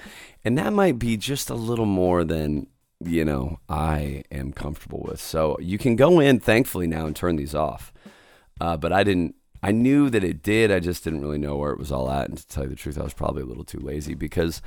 and 0.45 0.57
that 0.59 0.73
might 0.73 0.99
be 0.99 1.17
just 1.17 1.51
a 1.51 1.55
little 1.55 1.87
more 1.87 2.23
than 2.23 2.69
you 3.05 3.25
know, 3.25 3.61
I 3.69 4.25
am 4.31 4.53
comfortable 4.53 5.05
with. 5.07 5.21
So 5.21 5.57
you 5.61 5.79
can 5.79 5.97
go 5.97 6.21
in, 6.21 6.41
thankfully, 6.41 6.87
now 6.87 7.07
and 7.07 7.15
turn 7.15 7.37
these 7.37 7.55
off. 7.55 7.93
Uh, 8.61 8.77
but 8.77 8.93
I 8.93 9.05
didn't. 9.05 9.35
I 9.63 9.73
knew 9.73 10.11
that 10.11 10.25
it 10.25 10.43
did. 10.43 10.71
I 10.71 10.81
just 10.81 11.05
didn't 11.05 11.23
really 11.23 11.39
know 11.39 11.57
where 11.57 11.73
it 11.73 11.79
was 11.79 11.91
all 11.91 12.11
at. 12.11 12.29
And 12.29 12.39
to 12.39 12.47
tell 12.47 12.65
you 12.65 12.71
the 12.71 12.77
truth, 12.77 12.99
I 12.99 13.03
was 13.03 13.15
probably 13.15 13.43
a 13.43 13.47
little 13.47 13.65
too 13.65 13.81
lazy 13.81 14.15
because, 14.15 14.63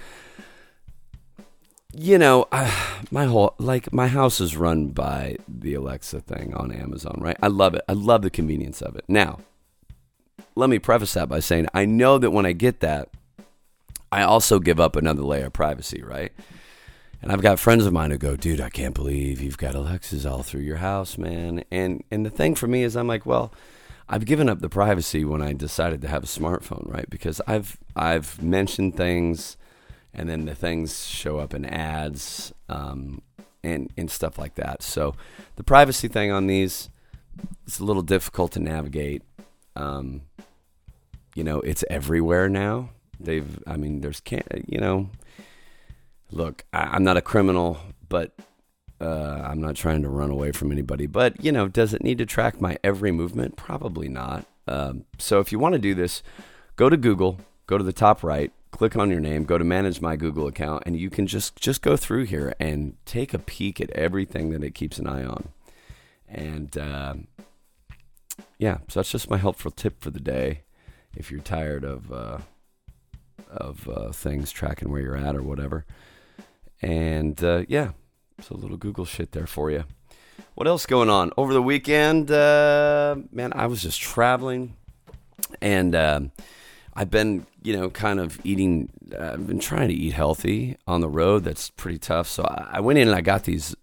you 1.93 2.17
know, 2.17 2.47
I, 2.51 2.73
my 3.11 3.25
whole 3.25 3.55
like 3.57 3.93
my 3.93 4.07
house 4.07 4.41
is 4.41 4.57
run 4.57 4.87
by 4.89 5.37
the 5.47 5.73
Alexa 5.73 6.21
thing 6.21 6.53
on 6.53 6.71
Amazon, 6.71 7.19
right? 7.21 7.37
I 7.41 7.47
love 7.47 7.75
it. 7.75 7.83
I 7.87 7.93
love 7.93 8.21
the 8.21 8.29
convenience 8.29 8.81
of 8.81 8.95
it. 8.95 9.05
Now, 9.07 9.39
let 10.55 10.69
me 10.69 10.79
preface 10.79 11.13
that 11.13 11.29
by 11.29 11.39
saying 11.39 11.67
I 11.73 11.85
know 11.85 12.17
that 12.17 12.31
when 12.31 12.45
I 12.45 12.51
get 12.51 12.79
that, 12.81 13.09
I 14.11 14.23
also 14.23 14.59
give 14.59 14.79
up 14.79 14.95
another 14.95 15.21
layer 15.21 15.45
of 15.45 15.53
privacy, 15.53 16.01
right? 16.01 16.31
And 17.21 17.31
I've 17.31 17.41
got 17.41 17.59
friends 17.59 17.85
of 17.85 17.93
mine 17.93 18.11
who 18.11 18.17
go, 18.17 18.35
dude, 18.35 18.61
I 18.61 18.69
can't 18.69 18.95
believe 18.95 19.41
you've 19.41 19.57
got 19.57 19.75
Alexas 19.75 20.25
all 20.25 20.41
through 20.41 20.61
your 20.61 20.77
house, 20.77 21.17
man. 21.17 21.63
And 21.69 22.03
and 22.09 22.25
the 22.25 22.29
thing 22.29 22.55
for 22.55 22.67
me 22.67 22.83
is 22.83 22.95
I'm 22.95 23.07
like, 23.07 23.25
well, 23.25 23.53
I've 24.09 24.25
given 24.25 24.49
up 24.49 24.59
the 24.59 24.69
privacy 24.69 25.23
when 25.23 25.41
I 25.41 25.53
decided 25.53 26.01
to 26.01 26.07
have 26.07 26.23
a 26.23 26.27
smartphone, 26.27 26.91
right? 26.91 27.09
Because 27.09 27.39
I've 27.47 27.77
I've 27.95 28.41
mentioned 28.41 28.97
things 28.97 29.55
and 30.13 30.27
then 30.27 30.45
the 30.45 30.55
things 30.55 31.07
show 31.07 31.37
up 31.37 31.53
in 31.53 31.63
ads 31.63 32.51
um, 32.67 33.21
and 33.63 33.91
and 33.95 34.09
stuff 34.09 34.39
like 34.39 34.55
that. 34.55 34.81
So 34.81 35.15
the 35.55 35.63
privacy 35.63 36.07
thing 36.07 36.31
on 36.31 36.47
these 36.47 36.89
it's 37.65 37.79
a 37.79 37.83
little 37.83 38.01
difficult 38.01 38.51
to 38.53 38.59
navigate. 38.59 39.23
Um, 39.75 40.23
you 41.35 41.43
know, 41.43 41.59
it's 41.61 41.83
everywhere 41.89 42.49
now. 42.49 42.89
They've, 43.19 43.59
I 43.67 43.77
mean, 43.77 44.01
there's 44.01 44.19
can't, 44.19 44.45
you 44.67 44.79
know, 44.79 45.09
look, 46.31 46.63
I, 46.73 46.95
am 46.95 47.03
not 47.03 47.17
a 47.17 47.21
criminal, 47.21 47.77
but 48.07 48.33
uh, 48.99 49.41
I'm 49.43 49.61
not 49.61 49.75
trying 49.75 50.01
to 50.03 50.09
run 50.09 50.31
away 50.31 50.51
from 50.51 50.71
anybody. 50.71 51.07
But, 51.07 51.43
you 51.43 51.51
know, 51.51 51.67
does 51.67 51.93
it 51.93 52.03
need 52.03 52.17
to 52.17 52.25
track 52.25 52.59
my 52.59 52.77
every 52.83 53.11
movement? 53.11 53.55
Probably 53.55 54.09
not. 54.09 54.45
Um, 54.67 55.05
so 55.17 55.39
if 55.39 55.51
you 55.51 55.59
want 55.59 55.73
to 55.73 55.79
do 55.79 55.95
this, 55.95 56.21
go 56.75 56.89
to 56.89 56.97
Google, 56.97 57.39
go 57.65 57.77
to 57.77 57.83
the 57.83 57.93
top 57.93 58.23
right, 58.23 58.51
click 58.71 58.95
on 58.95 59.09
your 59.09 59.19
name, 59.19 59.43
go 59.45 59.57
to 59.57 59.63
manage 59.63 60.01
my 60.01 60.15
Google 60.15 60.47
account, 60.47 60.83
and 60.85 60.97
you 60.97 61.09
can 61.09 61.27
just 61.27 61.55
just 61.55 61.81
go 61.81 61.97
through 61.97 62.25
here 62.25 62.53
and 62.59 62.95
take 63.05 63.33
a 63.33 63.39
peek 63.39 63.81
at 63.81 63.89
everything 63.91 64.51
that 64.51 64.63
it 64.63 64.75
keeps 64.75 64.99
an 64.99 65.07
eye 65.07 65.23
on. 65.23 65.49
And 66.27 66.77
uh, 66.77 67.15
yeah, 68.59 68.79
so 68.87 68.99
that's 68.99 69.11
just 69.11 69.29
my 69.29 69.37
helpful 69.37 69.71
tip 69.71 70.01
for 70.01 70.11
the 70.11 70.19
day. 70.19 70.61
If 71.15 71.31
you're 71.31 71.41
tired 71.41 71.83
of 71.83 72.11
uh, 72.11 72.37
of 73.49 73.89
uh, 73.89 74.11
things 74.11 74.51
tracking 74.51 74.91
where 74.91 75.01
you're 75.01 75.17
at 75.17 75.35
or 75.35 75.41
whatever. 75.41 75.85
And 76.81 77.43
uh, 77.43 77.63
yeah, 77.67 77.91
so 78.41 78.55
a 78.55 78.57
little 78.57 78.77
Google 78.77 79.05
shit 79.05 79.31
there 79.31 79.47
for 79.47 79.71
you. 79.71 79.85
What 80.55 80.67
else 80.67 80.85
going 80.85 81.09
on 81.09 81.31
over 81.37 81.53
the 81.53 81.61
weekend? 81.61 82.31
Uh, 82.31 83.17
man, 83.31 83.53
I 83.55 83.67
was 83.67 83.81
just 83.81 84.01
traveling, 84.01 84.75
and 85.61 85.95
um, 85.95 86.31
I've 86.93 87.09
been, 87.09 87.45
you 87.63 87.75
know, 87.75 87.89
kind 87.89 88.19
of 88.19 88.39
eating. 88.43 88.89
Uh, 89.17 89.31
I've 89.33 89.47
been 89.47 89.59
trying 89.59 89.87
to 89.89 89.93
eat 89.93 90.13
healthy 90.13 90.77
on 90.87 91.01
the 91.01 91.09
road. 91.09 91.43
That's 91.43 91.69
pretty 91.69 91.97
tough. 91.97 92.27
So 92.27 92.43
I, 92.43 92.71
I 92.73 92.79
went 92.81 92.99
in 92.99 93.07
and 93.07 93.15
I 93.15 93.21
got 93.21 93.43
these 93.43 93.75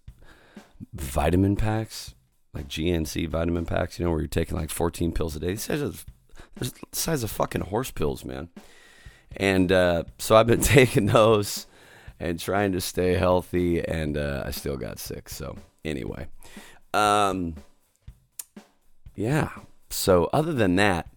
vitamin 0.93 1.55
packs, 1.55 2.13
like 2.53 2.67
GNC 2.67 3.27
vitamin 3.29 3.65
packs. 3.65 3.97
You 3.97 4.05
know, 4.05 4.11
where 4.11 4.19
you're 4.19 4.27
taking 4.27 4.57
like 4.57 4.69
14 4.69 5.11
pills 5.11 5.35
a 5.35 5.39
day. 5.39 5.47
These 5.47 5.63
size 5.63 5.81
of, 5.81 6.05
the 6.55 6.71
size 6.91 7.23
of 7.23 7.31
fucking 7.31 7.61
horse 7.61 7.91
pills, 7.91 8.23
man. 8.23 8.49
And 9.35 9.71
uh, 9.71 10.03
so 10.17 10.35
I've 10.35 10.47
been 10.47 10.61
taking 10.61 11.07
those 11.07 11.67
and 12.19 12.39
trying 12.39 12.71
to 12.71 12.81
stay 12.81 13.13
healthy, 13.13 13.83
and 13.85 14.17
uh, 14.17 14.43
I 14.45 14.51
still 14.51 14.77
got 14.77 14.99
sick. 14.99 15.29
So 15.29 15.55
anyway, 15.85 16.27
um, 16.93 17.55
yeah. 19.15 19.49
So 19.89 20.29
other 20.33 20.53
than 20.53 20.75
that, 20.77 21.09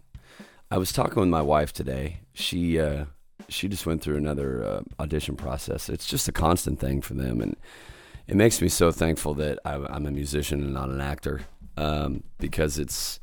I 0.70 0.78
was 0.78 0.92
talking 0.92 1.20
with 1.20 1.28
my 1.28 1.42
wife 1.42 1.72
today. 1.72 2.20
She 2.32 2.78
uh, 2.78 3.06
she 3.48 3.68
just 3.68 3.86
went 3.86 4.02
through 4.02 4.16
another 4.16 4.64
uh, 4.64 4.80
audition 5.02 5.36
process. 5.36 5.88
It's 5.88 6.06
just 6.06 6.28
a 6.28 6.32
constant 6.32 6.78
thing 6.78 7.00
for 7.00 7.14
them, 7.14 7.40
and 7.40 7.56
it 8.26 8.36
makes 8.36 8.60
me 8.60 8.68
so 8.68 8.92
thankful 8.92 9.34
that 9.34 9.58
I, 9.64 9.74
am 9.74 10.06
a 10.06 10.10
musician 10.10 10.62
and 10.62 10.74
not 10.74 10.88
an 10.88 11.00
actor 11.00 11.42
um, 11.76 12.22
because 12.38 12.78
it's 12.78 13.19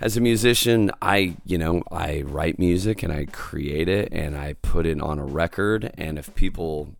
as 0.00 0.16
a 0.16 0.20
musician, 0.20 0.90
I, 1.02 1.36
you 1.44 1.58
know, 1.58 1.82
I 1.90 2.22
write 2.22 2.58
music 2.58 3.02
and 3.02 3.12
I 3.12 3.26
create 3.26 3.88
it 3.88 4.12
and 4.12 4.36
I 4.36 4.54
put 4.54 4.86
it 4.86 5.00
on 5.00 5.18
a 5.18 5.24
record. 5.24 5.92
And 5.98 6.18
if 6.18 6.34
people 6.34 6.94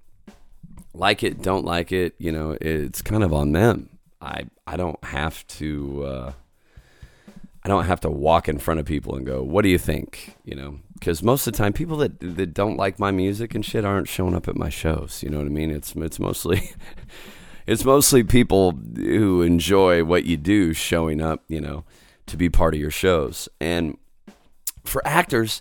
like 0.92 1.22
it, 1.22 1.42
don't 1.42 1.64
like 1.64 1.92
it, 1.92 2.14
you 2.18 2.32
know, 2.32 2.56
it's 2.60 3.02
kind 3.02 3.22
of 3.22 3.32
on 3.32 3.52
them. 3.52 3.88
I, 4.20 4.46
I 4.66 4.76
don't 4.76 5.02
have 5.04 5.46
to, 5.48 6.04
uh, 6.04 6.32
I 7.64 7.68
don't 7.68 7.84
have 7.84 8.00
to 8.00 8.10
walk 8.10 8.48
in 8.48 8.58
front 8.58 8.80
of 8.80 8.86
people 8.86 9.14
and 9.14 9.26
go, 9.26 9.42
"What 9.42 9.62
do 9.62 9.68
you 9.68 9.78
think?" 9.78 10.36
You 10.44 10.54
know, 10.54 10.78
because 10.94 11.22
most 11.22 11.46
of 11.46 11.52
the 11.52 11.58
time, 11.58 11.72
people 11.72 11.98
that 11.98 12.18
that 12.20 12.54
don't 12.54 12.76
like 12.76 12.98
my 12.98 13.10
music 13.10 13.54
and 13.54 13.64
shit 13.64 13.84
aren't 13.84 14.08
showing 14.08 14.34
up 14.34 14.48
at 14.48 14.56
my 14.56 14.70
shows. 14.70 15.22
You 15.22 15.28
know 15.28 15.38
what 15.38 15.46
I 15.46 15.50
mean? 15.50 15.70
It's 15.70 15.94
it's 15.94 16.18
mostly 16.18 16.70
it's 17.66 17.84
mostly 17.84 18.22
people 18.22 18.72
who 18.72 19.42
enjoy 19.42 20.02
what 20.04 20.24
you 20.24 20.36
do 20.36 20.72
showing 20.72 21.20
up. 21.20 21.44
You 21.48 21.60
know, 21.60 21.84
to 22.28 22.36
be 22.36 22.48
part 22.48 22.74
of 22.74 22.80
your 22.80 22.90
shows. 22.90 23.48
And 23.60 23.98
for 24.84 25.06
actors, 25.06 25.60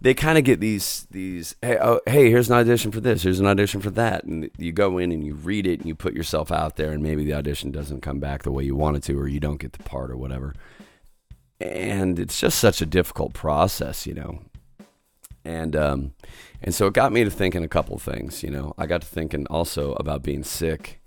they 0.00 0.14
kind 0.14 0.38
of 0.38 0.44
get 0.44 0.60
these 0.60 1.06
these 1.10 1.54
hey 1.60 1.78
oh, 1.80 2.00
hey 2.06 2.30
here's 2.30 2.48
an 2.48 2.56
audition 2.56 2.90
for 2.90 3.00
this 3.00 3.22
here's 3.22 3.40
an 3.40 3.46
audition 3.46 3.80
for 3.80 3.90
that. 3.90 4.24
And 4.24 4.50
you 4.56 4.72
go 4.72 4.98
in 4.98 5.12
and 5.12 5.24
you 5.24 5.34
read 5.34 5.66
it 5.66 5.80
and 5.80 5.88
you 5.88 5.94
put 5.94 6.14
yourself 6.14 6.50
out 6.50 6.76
there 6.76 6.92
and 6.92 7.02
maybe 7.02 7.24
the 7.24 7.34
audition 7.34 7.70
doesn't 7.70 8.00
come 8.00 8.18
back 8.18 8.42
the 8.42 8.52
way 8.52 8.64
you 8.64 8.74
wanted 8.74 9.02
to 9.04 9.18
or 9.18 9.28
you 9.28 9.40
don't 9.40 9.60
get 9.60 9.72
the 9.72 9.82
part 9.82 10.10
or 10.10 10.16
whatever. 10.16 10.54
And 11.60 12.18
it's 12.18 12.40
just 12.40 12.58
such 12.58 12.80
a 12.80 12.86
difficult 12.86 13.34
process 13.34 14.06
you 14.06 14.14
know? 14.14 14.40
And 15.44 15.76
um 15.76 16.14
and 16.62 16.74
so 16.74 16.86
it 16.86 16.94
got 16.94 17.12
me 17.12 17.24
to 17.24 17.30
thinking 17.30 17.64
a 17.64 17.68
couple 17.68 17.98
things 17.98 18.42
you 18.42 18.50
know? 18.50 18.74
I 18.78 18.86
got 18.86 19.02
to 19.02 19.06
thinking 19.06 19.46
also 19.48 19.92
about 19.94 20.22
being 20.22 20.44
sick 20.44 21.02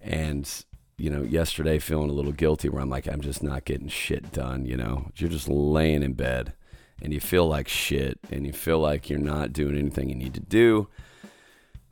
and 0.00 0.64
you 0.96 1.10
know, 1.10 1.22
yesterday 1.22 1.78
feeling 1.78 2.10
a 2.10 2.14
little 2.14 2.32
guilty 2.32 2.68
where 2.68 2.82
I'm 2.82 2.90
like, 2.90 3.06
I'm 3.08 3.20
just 3.20 3.42
not 3.42 3.64
getting 3.64 3.88
shit 3.88 4.32
done, 4.32 4.64
you 4.64 4.76
know. 4.76 5.10
You're 5.16 5.30
just 5.30 5.48
laying 5.48 6.02
in 6.02 6.12
bed 6.12 6.54
and 7.02 7.12
you 7.12 7.20
feel 7.20 7.48
like 7.48 7.68
shit 7.68 8.18
and 8.30 8.46
you 8.46 8.52
feel 8.52 8.78
like 8.78 9.10
you're 9.10 9.18
not 9.18 9.52
doing 9.52 9.76
anything 9.76 10.08
you 10.08 10.14
need 10.14 10.34
to 10.34 10.40
do 10.40 10.88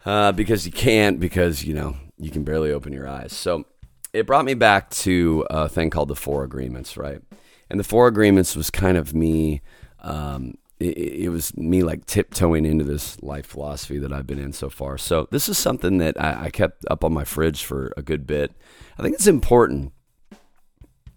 uh, 0.05 0.33
because 0.33 0.67
you 0.67 0.73
can't, 0.73 1.19
because, 1.19 1.65
you 1.65 1.75
know, 1.75 1.97
you 2.17 2.31
can 2.31 2.45
barely 2.45 2.71
open 2.71 2.93
your 2.93 3.09
eyes. 3.09 3.33
So 3.33 3.65
it 4.13 4.27
brought 4.27 4.45
me 4.45 4.55
back 4.55 4.91
to 4.91 5.47
a 5.51 5.69
thing 5.69 5.91
called 5.91 6.09
the 6.09 6.17
Four 6.17 6.45
Agreements, 6.45 6.97
right? 6.97 7.21
And 7.69 7.81
the 7.81 7.85
Four 7.85 8.07
Agreements 8.07 8.55
was 8.55 8.71
kind 8.71 8.97
of 8.97 9.15
me. 9.15 9.63
Um, 10.01 10.55
it, 10.83 11.25
it, 11.25 11.29
was 11.29 11.57
me 11.57 11.83
like 11.83 12.07
tiptoeing 12.07 12.65
into 12.65 12.85
this 12.85 13.23
life 13.23 13.47
philosophy 13.47 13.99
that 13.99 14.13
I've 14.13 14.27
been 14.27 14.39
in 14.39 14.53
so 14.53 14.69
far. 14.69 14.99
So 14.99 15.29
this 15.31 15.49
is 15.49 15.59
something 15.59 15.99
that 15.99 16.21
I, 16.21 16.45
I 16.45 16.51
kept 16.51 16.85
up 16.91 17.05
on 17.05 17.13
my 17.13 17.25
fridge 17.25 17.65
for 17.65 17.93
a 17.97 18.03
good 18.03 18.27
bit 18.27 18.53
I 18.99 19.03
think 19.03 19.15
it's 19.15 19.27
important. 19.27 19.93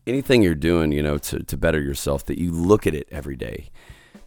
Anything 0.08 0.42
you're 0.42 0.56
doing, 0.56 0.92
you 0.92 1.02
know, 1.02 1.18
to, 1.18 1.44
to 1.44 1.58
better 1.58 1.82
yourself, 1.82 2.26
that 2.26 2.40
you 2.40 2.52
look 2.52 2.86
at 2.86 2.94
it 2.94 3.08
every 3.12 3.36
day, 3.36 3.70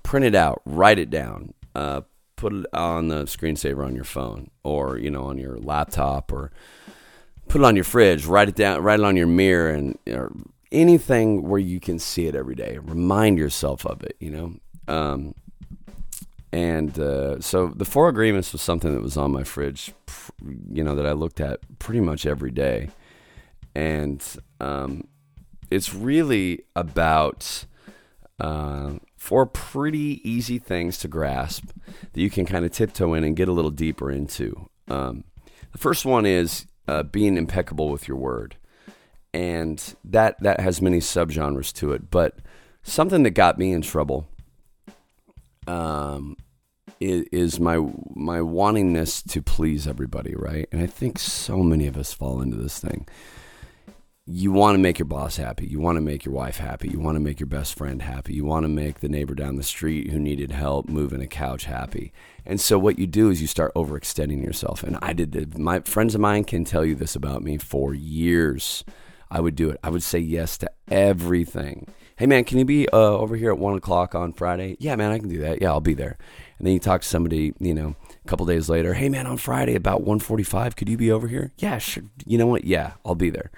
print 0.03 0.27
it 0.27 0.35
out, 0.35 0.61
write 0.65 0.99
it 0.99 1.11
down, 1.11 1.55
uh, 1.75 2.03
put 2.37 2.53
it 2.53 2.67
on 2.73 3.09
the 3.09 3.25
screensaver 3.25 3.85
on 3.85 3.95
your 3.95 4.05
phone 4.05 4.49
or 4.63 4.97
you 4.97 5.11
know 5.11 5.25
on 5.25 5.39
your 5.39 5.59
laptop 5.59 6.33
or 6.33 6.53
put 7.49 7.61
it 7.61 7.65
on 7.65 7.75
your 7.75 7.85
fridge, 7.85 8.27
write 8.27 8.49
it 8.49 8.55
down, 8.55 8.83
write 8.83 9.01
it 9.01 9.05
on 9.05 9.17
your 9.17 9.27
mirror, 9.27 9.71
and 9.71 9.99
or 10.09 10.33
anything 10.71 11.43
where 11.49 11.61
you 11.61 11.81
can 11.81 11.99
see 11.99 12.27
it 12.27 12.35
every 12.35 12.55
day. 12.55 12.79
Remind 12.83 13.39
yourself 13.39 13.87
of 13.87 14.03
it, 14.03 14.17
you 14.21 14.31
know. 14.31 14.55
Um, 14.89 15.35
and 16.51 16.99
uh, 16.99 17.41
so 17.41 17.69
the 17.69 17.85
four 17.85 18.09
agreements 18.09 18.53
was 18.53 18.63
something 18.63 18.93
that 18.95 19.03
was 19.03 19.17
on 19.17 19.31
my 19.31 19.45
fridge, 19.45 19.93
you 20.71 20.83
know, 20.83 20.95
that 20.97 21.07
I 21.07 21.13
looked 21.13 21.41
at 21.41 21.61
pretty 21.79 22.01
much 22.01 22.27
every 22.27 22.51
day 22.51 22.89
and 23.79 24.25
um, 24.61 25.07
it's 25.71 25.95
really 25.95 26.65
about 26.75 27.65
uh, 28.41 28.95
four 29.17 29.47
pretty 29.47 30.21
easy 30.29 30.59
things 30.59 30.99
to 30.99 31.07
grasp 31.07 31.71
that 32.13 32.21
you 32.21 32.29
can 32.29 32.45
kind 32.45 32.65
of 32.65 32.73
tiptoe 32.73 33.15
in 33.15 33.23
and 33.23 33.37
get 33.37 33.49
a 33.49 33.53
little 33.53 33.71
deeper 33.71 34.11
into. 34.11 34.69
Um, 34.89 35.23
the 35.71 35.79
first 35.79 36.05
one 36.05 36.27
is 36.27 36.67
uh, 36.89 37.05
being 37.05 37.37
impeccable 37.37 37.91
with 37.91 38.09
your 38.09 38.17
word, 38.17 38.57
and 39.33 39.95
that 40.05 40.41
that 40.41 40.59
has 40.59 40.83
many 40.83 40.99
subgenres 40.99 41.73
to 41.75 41.93
it. 41.93 42.11
But 42.11 42.39
something 42.83 43.23
that 43.23 43.31
got 43.31 43.59
me 43.59 43.73
in 43.73 43.83
trouble 43.83 44.27
um, 45.69 46.37
is, 47.01 47.61
my 47.61 47.79
my 48.15 48.39
wantingness 48.39 49.29
to 49.31 49.43
please 49.43 49.87
everybody, 49.87 50.35
right? 50.35 50.69
And 50.73 50.83
I 50.83 50.87
think 50.87 51.19
so 51.19 51.59
many 51.59 51.87
of 51.87 51.97
us 51.97 52.13
fall 52.13 52.41
into 52.41 52.57
this 52.57 52.79
thing 52.79 53.07
you 54.31 54.53
want 54.53 54.75
to 54.75 54.79
make 54.79 54.99
your 54.99 55.07
boss 55.07 55.39
happy. 55.39 55.67
You 55.67 55.81
want 55.81 55.97
to 55.97 56.03
make 56.03 56.27
your 56.27 56.35
wife 56.35 56.59
happy. 56.59 56.91
You 56.91 57.01
want 57.01 57.17
to 57.17 57.21
make 57.21 57.41
your 57.41 57.47
best 57.47 57.75
friend 57.75 58.03
happy. 58.03 58.35
You 58.35 58.45
want 58.45 58.65
to 58.65 58.69
make 58.69 59.01
the 59.01 59.09
neighbor 59.09 59.35
down 59.35 59.57
the 59.57 59.63
street 59.63 60.11
who 60.11 60.19
needed 60.19 60.51
help 60.53 60.87
moving 60.87 61.23
a 61.23 61.27
couch 61.27 61.65
happy. 61.65 62.13
And 62.45 62.61
so 62.61 62.79
what 62.79 62.99
you 62.99 63.07
do 63.07 63.31
is 63.31 63.41
you 63.41 63.47
start 63.47 63.73
overextending 63.75 64.45
yourself. 64.45 64.83
And 64.83 64.99
I 65.01 65.15
did 65.15 65.33
this. 65.33 65.57
My 65.57 65.81
friends 65.81 66.15
of 66.15 66.21
mine 66.21 66.45
can 66.45 66.65
tell 66.65 66.85
you 66.85 66.95
this 66.95 67.17
about 67.17 67.43
me 67.43 67.57
for 67.57 67.95
years. 67.95 68.85
I 69.31 69.41
would 69.41 69.57
do 69.57 69.71
it. 69.71 69.81
I 69.83 69.89
would 69.89 70.03
say 70.03 70.19
yes 70.19 70.59
to 70.59 70.71
everything. 70.91 71.89
Hey 72.19 72.27
man, 72.27 72.43
can 72.43 72.59
you 72.59 72.65
be 72.65 72.89
uh, 72.89 72.97
over 72.97 73.37
here 73.37 73.53
at 73.53 73.61
one 73.61 73.77
o'clock 73.77 74.13
on 74.17 74.33
Friday? 74.33 74.77
Yeah, 74.81 74.97
man, 74.97 75.13
I 75.13 75.21
can 75.21 75.29
do 75.29 75.39
that. 75.39 75.63
Yeah, 75.63 75.69
I'll 75.69 75.81
be 75.81 75.95
there. 75.95 76.19
And 76.59 76.67
then 76.67 76.75
you 76.75 76.81
talk 76.81 77.03
to 77.03 77.07
somebody, 77.07 77.55
you 77.61 77.73
know, 77.73 77.95
a 78.25 78.29
couple 78.29 78.45
days 78.45 78.69
later. 78.69 78.95
Hey 78.95 79.09
man, 79.09 79.25
on 79.25 79.37
Friday 79.37 79.77
about 79.77 80.03
1:45, 80.03 80.75
could 80.75 80.89
you 80.89 80.97
be 80.97 81.13
over 81.13 81.29
here? 81.29 81.53
Yeah, 81.59 81.79
sure. 81.79 82.03
You 82.27 82.37
know 82.37 82.49
what? 82.49 82.65
Yeah, 82.65 82.95
I'll 83.07 83.15
be 83.15 83.31
there. 83.31 83.53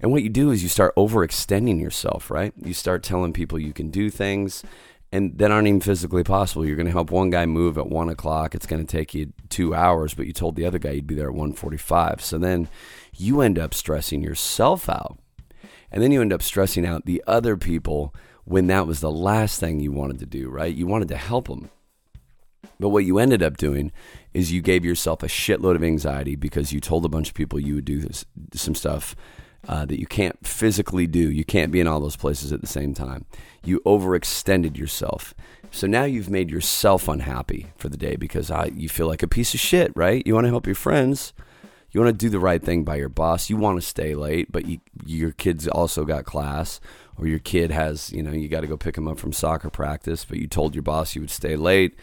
And 0.00 0.10
what 0.10 0.24
you 0.24 0.28
do 0.28 0.50
is 0.50 0.60
you 0.60 0.68
start 0.68 0.92
overextending 0.96 1.80
yourself, 1.80 2.32
right? 2.32 2.52
You 2.60 2.74
start 2.74 3.04
telling 3.04 3.32
people 3.32 3.60
you 3.60 3.72
can 3.72 3.90
do 3.90 4.10
things 4.10 4.64
and 5.12 5.38
that 5.38 5.52
aren't 5.52 5.68
even 5.68 5.80
physically 5.80 6.24
possible. 6.24 6.66
You're 6.66 6.74
going 6.74 6.86
to 6.86 6.92
help 6.92 7.12
one 7.12 7.30
guy 7.30 7.46
move 7.46 7.78
at 7.78 7.86
one 7.86 8.08
o'clock. 8.08 8.56
It's 8.56 8.66
going 8.66 8.84
to 8.84 8.90
take 8.90 9.14
you 9.14 9.32
two 9.50 9.72
hours, 9.72 10.14
but 10.14 10.26
you 10.26 10.32
told 10.32 10.56
the 10.56 10.66
other 10.66 10.80
guy 10.80 10.90
you'd 10.90 11.06
be 11.06 11.14
there 11.14 11.30
at 11.30 11.36
1:45. 11.36 12.20
So 12.20 12.38
then 12.38 12.66
you 13.16 13.40
end 13.40 13.56
up 13.56 13.72
stressing 13.72 14.20
yourself 14.20 14.88
out, 14.88 15.16
and 15.94 16.02
then 16.02 16.12
you 16.12 16.20
end 16.20 16.32
up 16.32 16.42
stressing 16.42 16.84
out 16.84 17.06
the 17.06 17.24
other 17.26 17.56
people 17.56 18.14
when 18.44 18.66
that 18.66 18.86
was 18.86 19.00
the 19.00 19.10
last 19.10 19.58
thing 19.58 19.80
you 19.80 19.92
wanted 19.92 20.18
to 20.18 20.26
do. 20.26 20.50
Right? 20.50 20.74
You 20.74 20.86
wanted 20.86 21.08
to 21.08 21.16
help 21.16 21.48
them, 21.48 21.70
but 22.78 22.90
what 22.90 23.04
you 23.04 23.18
ended 23.18 23.42
up 23.42 23.56
doing 23.56 23.92
is 24.32 24.52
you 24.52 24.60
gave 24.60 24.84
yourself 24.84 25.22
a 25.22 25.28
shitload 25.28 25.76
of 25.76 25.84
anxiety 25.84 26.36
because 26.36 26.72
you 26.72 26.80
told 26.80 27.04
a 27.04 27.08
bunch 27.08 27.28
of 27.28 27.34
people 27.34 27.58
you 27.60 27.76
would 27.76 27.84
do 27.84 28.00
this, 28.00 28.24
some 28.52 28.74
stuff 28.74 29.14
uh, 29.68 29.84
that 29.86 29.98
you 29.98 30.06
can't 30.06 30.46
physically 30.46 31.06
do. 31.06 31.30
You 31.30 31.44
can't 31.44 31.72
be 31.72 31.80
in 31.80 31.86
all 31.86 32.00
those 32.00 32.16
places 32.16 32.52
at 32.52 32.60
the 32.60 32.66
same 32.66 32.92
time. 32.92 33.24
You 33.64 33.80
overextended 33.86 34.76
yourself. 34.76 35.34
So 35.70 35.86
now 35.86 36.04
you've 36.04 36.30
made 36.30 36.50
yourself 36.50 37.08
unhappy 37.08 37.68
for 37.76 37.88
the 37.88 37.96
day 37.96 38.16
because 38.16 38.50
you 38.74 38.88
feel 38.88 39.06
like 39.06 39.22
a 39.22 39.28
piece 39.28 39.54
of 39.54 39.60
shit, 39.60 39.92
right? 39.96 40.24
You 40.26 40.34
want 40.34 40.44
to 40.44 40.50
help 40.50 40.66
your 40.66 40.74
friends. 40.74 41.32
You 41.94 42.00
want 42.00 42.12
to 42.12 42.26
do 42.26 42.28
the 42.28 42.40
right 42.40 42.60
thing 42.60 42.82
by 42.82 42.96
your 42.96 43.08
boss. 43.08 43.48
You 43.48 43.56
want 43.56 43.80
to 43.80 43.86
stay 43.86 44.14
late, 44.16 44.50
but 44.50 44.66
you, 44.66 44.80
your 45.06 45.30
kid's 45.30 45.68
also 45.68 46.04
got 46.04 46.24
class, 46.24 46.80
or 47.16 47.28
your 47.28 47.38
kid 47.38 47.70
has, 47.70 48.12
you 48.12 48.22
know, 48.22 48.32
you 48.32 48.48
got 48.48 48.62
to 48.62 48.66
go 48.66 48.76
pick 48.76 48.98
him 48.98 49.06
up 49.06 49.18
from 49.18 49.32
soccer 49.32 49.70
practice, 49.70 50.24
but 50.24 50.38
you 50.38 50.48
told 50.48 50.74
your 50.74 50.82
boss 50.82 51.14
you 51.14 51.20
would 51.20 51.30
stay 51.30 51.54
late. 51.54 51.96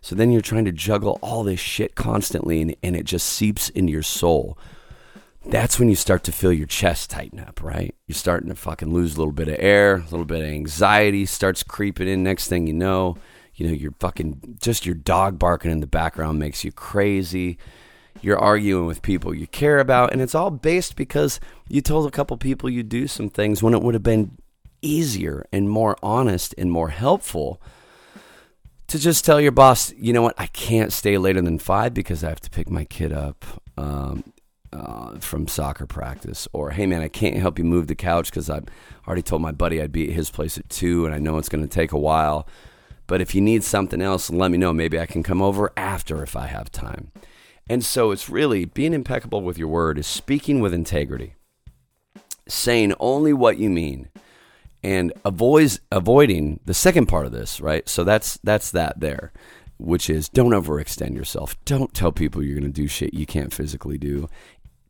So 0.00 0.16
then 0.16 0.32
you're 0.32 0.42
trying 0.42 0.64
to 0.64 0.72
juggle 0.72 1.18
all 1.22 1.44
this 1.44 1.60
shit 1.60 1.94
constantly, 1.94 2.60
and, 2.60 2.74
and 2.82 2.96
it 2.96 3.04
just 3.04 3.28
seeps 3.28 3.68
into 3.70 3.92
your 3.92 4.02
soul 4.02 4.58
that's 5.48 5.78
when 5.78 5.88
you 5.88 5.94
start 5.94 6.24
to 6.24 6.32
feel 6.32 6.52
your 6.52 6.66
chest 6.66 7.10
tighten 7.10 7.38
up, 7.38 7.62
right? 7.62 7.94
You're 8.06 8.14
starting 8.14 8.48
to 8.48 8.56
fucking 8.56 8.92
lose 8.92 9.14
a 9.14 9.18
little 9.18 9.32
bit 9.32 9.48
of 9.48 9.56
air, 9.60 9.96
a 9.96 10.10
little 10.10 10.24
bit 10.24 10.42
of 10.42 10.48
anxiety 10.48 11.24
starts 11.24 11.62
creeping 11.62 12.08
in. 12.08 12.24
Next 12.24 12.48
thing 12.48 12.66
you 12.66 12.72
know, 12.72 13.16
you 13.54 13.66
know, 13.66 13.72
you're 13.72 13.94
fucking 14.00 14.58
just 14.60 14.84
your 14.84 14.96
dog 14.96 15.38
barking 15.38 15.70
in 15.70 15.80
the 15.80 15.86
background 15.86 16.38
makes 16.38 16.64
you 16.64 16.72
crazy. 16.72 17.58
You're 18.22 18.38
arguing 18.38 18.86
with 18.86 19.02
people 19.02 19.34
you 19.34 19.46
care 19.46 19.78
about, 19.78 20.12
and 20.12 20.20
it's 20.20 20.34
all 20.34 20.50
based 20.50 20.96
because 20.96 21.40
you 21.68 21.80
told 21.80 22.06
a 22.06 22.10
couple 22.10 22.36
people 22.36 22.70
you 22.70 22.82
do 22.82 23.06
some 23.06 23.28
things 23.28 23.62
when 23.62 23.74
it 23.74 23.82
would 23.82 23.94
have 23.94 24.02
been 24.02 24.38
easier 24.82 25.46
and 25.52 25.70
more 25.70 25.96
honest 26.02 26.54
and 26.58 26.70
more 26.70 26.88
helpful 26.90 27.60
to 28.88 28.98
just 28.98 29.24
tell 29.24 29.40
your 29.40 29.52
boss, 29.52 29.92
you 29.96 30.12
know 30.12 30.22
what, 30.22 30.34
I 30.38 30.46
can't 30.46 30.92
stay 30.92 31.18
later 31.18 31.40
than 31.40 31.58
five 31.58 31.92
because 31.92 32.22
I 32.22 32.28
have 32.28 32.40
to 32.40 32.50
pick 32.50 32.70
my 32.70 32.84
kid 32.84 33.12
up. 33.12 33.44
Um, 33.76 34.32
uh, 34.72 35.18
from 35.20 35.48
soccer 35.48 35.86
practice, 35.86 36.48
or 36.52 36.70
hey 36.70 36.86
man, 36.86 37.00
I 37.00 37.08
can't 37.08 37.36
help 37.36 37.58
you 37.58 37.64
move 37.64 37.86
the 37.86 37.94
couch 37.94 38.30
because 38.30 38.50
I 38.50 38.60
already 39.06 39.22
told 39.22 39.40
my 39.40 39.52
buddy 39.52 39.80
I'd 39.80 39.92
be 39.92 40.08
at 40.08 40.14
his 40.14 40.30
place 40.30 40.58
at 40.58 40.68
two, 40.68 41.06
and 41.06 41.14
I 41.14 41.18
know 41.18 41.38
it's 41.38 41.48
going 41.48 41.66
to 41.66 41.72
take 41.72 41.92
a 41.92 41.98
while. 41.98 42.46
But 43.06 43.20
if 43.20 43.34
you 43.34 43.40
need 43.40 43.62
something 43.62 44.02
else, 44.02 44.30
let 44.30 44.50
me 44.50 44.58
know. 44.58 44.72
Maybe 44.72 44.98
I 44.98 45.06
can 45.06 45.22
come 45.22 45.40
over 45.40 45.72
after 45.76 46.22
if 46.22 46.36
I 46.36 46.46
have 46.46 46.70
time. 46.70 47.12
And 47.68 47.84
so 47.84 48.10
it's 48.10 48.28
really 48.28 48.64
being 48.64 48.94
impeccable 48.94 49.42
with 49.42 49.58
your 49.58 49.68
word 49.68 49.98
is 49.98 50.06
speaking 50.06 50.60
with 50.60 50.72
integrity, 50.72 51.34
saying 52.48 52.94
only 53.00 53.32
what 53.32 53.58
you 53.58 53.70
mean, 53.70 54.08
and 54.82 55.12
avoid 55.24 55.78
avoiding 55.90 56.60
the 56.64 56.74
second 56.74 57.06
part 57.06 57.26
of 57.26 57.32
this. 57.32 57.60
Right. 57.60 57.88
So 57.88 58.04
that's 58.04 58.38
that's 58.42 58.70
that 58.70 59.00
there 59.00 59.32
which 59.78 60.08
is 60.08 60.30
don't 60.30 60.52
overextend 60.52 61.14
yourself. 61.14 61.54
Don't 61.66 61.92
tell 61.92 62.10
people 62.10 62.42
you're 62.42 62.58
going 62.58 62.72
to 62.72 62.80
do 62.80 62.86
shit 62.86 63.12
you 63.12 63.26
can't 63.26 63.52
physically 63.52 63.98
do 63.98 64.26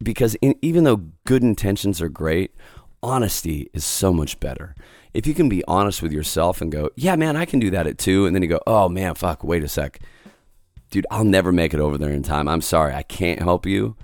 because 0.02 0.34
in, 0.36 0.54
even 0.62 0.84
though 0.84 1.02
good 1.24 1.42
intentions 1.42 2.00
are 2.00 2.08
great, 2.08 2.54
honesty 3.02 3.68
is 3.72 3.84
so 3.84 4.12
much 4.12 4.38
better. 4.40 4.74
If 5.14 5.26
you 5.26 5.34
can 5.34 5.48
be 5.48 5.64
honest 5.66 6.02
with 6.02 6.12
yourself 6.12 6.60
and 6.60 6.70
go, 6.70 6.90
yeah, 6.96 7.16
man, 7.16 7.36
I 7.36 7.44
can 7.44 7.58
do 7.58 7.70
that 7.70 7.86
at 7.86 7.98
two, 7.98 8.26
and 8.26 8.34
then 8.34 8.42
you 8.42 8.48
go, 8.48 8.60
oh 8.66 8.88
man, 8.88 9.14
fuck, 9.14 9.42
wait 9.42 9.64
a 9.64 9.68
sec, 9.68 10.00
dude, 10.90 11.06
I'll 11.10 11.24
never 11.24 11.52
make 11.52 11.74
it 11.74 11.80
over 11.80 11.98
there 11.98 12.12
in 12.12 12.22
time. 12.22 12.48
I'm 12.48 12.60
sorry, 12.60 12.94
I 12.94 13.02
can't 13.02 13.40
help 13.40 13.66
you. 13.66 13.96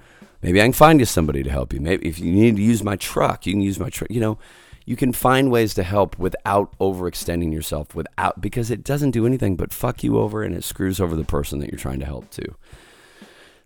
Maybe 0.42 0.60
I 0.60 0.64
can 0.64 0.72
find 0.72 0.98
you 0.98 1.06
somebody 1.06 1.42
to 1.42 1.50
help 1.50 1.72
you. 1.72 1.80
Maybe 1.80 2.06
if 2.08 2.18
you 2.18 2.32
need 2.32 2.56
to 2.56 2.62
use 2.62 2.82
my 2.82 2.96
truck, 2.96 3.46
you 3.46 3.52
can 3.52 3.62
use 3.62 3.78
my 3.78 3.90
truck. 3.90 4.10
You 4.10 4.20
know, 4.20 4.38
you 4.84 4.96
can 4.96 5.12
find 5.12 5.50
ways 5.50 5.74
to 5.74 5.82
help 5.84 6.18
without 6.18 6.76
overextending 6.78 7.52
yourself, 7.52 7.94
without 7.94 8.40
because 8.40 8.70
it 8.70 8.82
doesn't 8.82 9.12
do 9.12 9.26
anything 9.26 9.56
but 9.56 9.72
fuck 9.72 10.02
you 10.02 10.18
over 10.18 10.42
and 10.42 10.54
it 10.54 10.64
screws 10.64 11.00
over 11.00 11.14
the 11.14 11.24
person 11.24 11.60
that 11.60 11.70
you're 11.70 11.78
trying 11.78 12.00
to 12.00 12.06
help 12.06 12.30
too. 12.30 12.56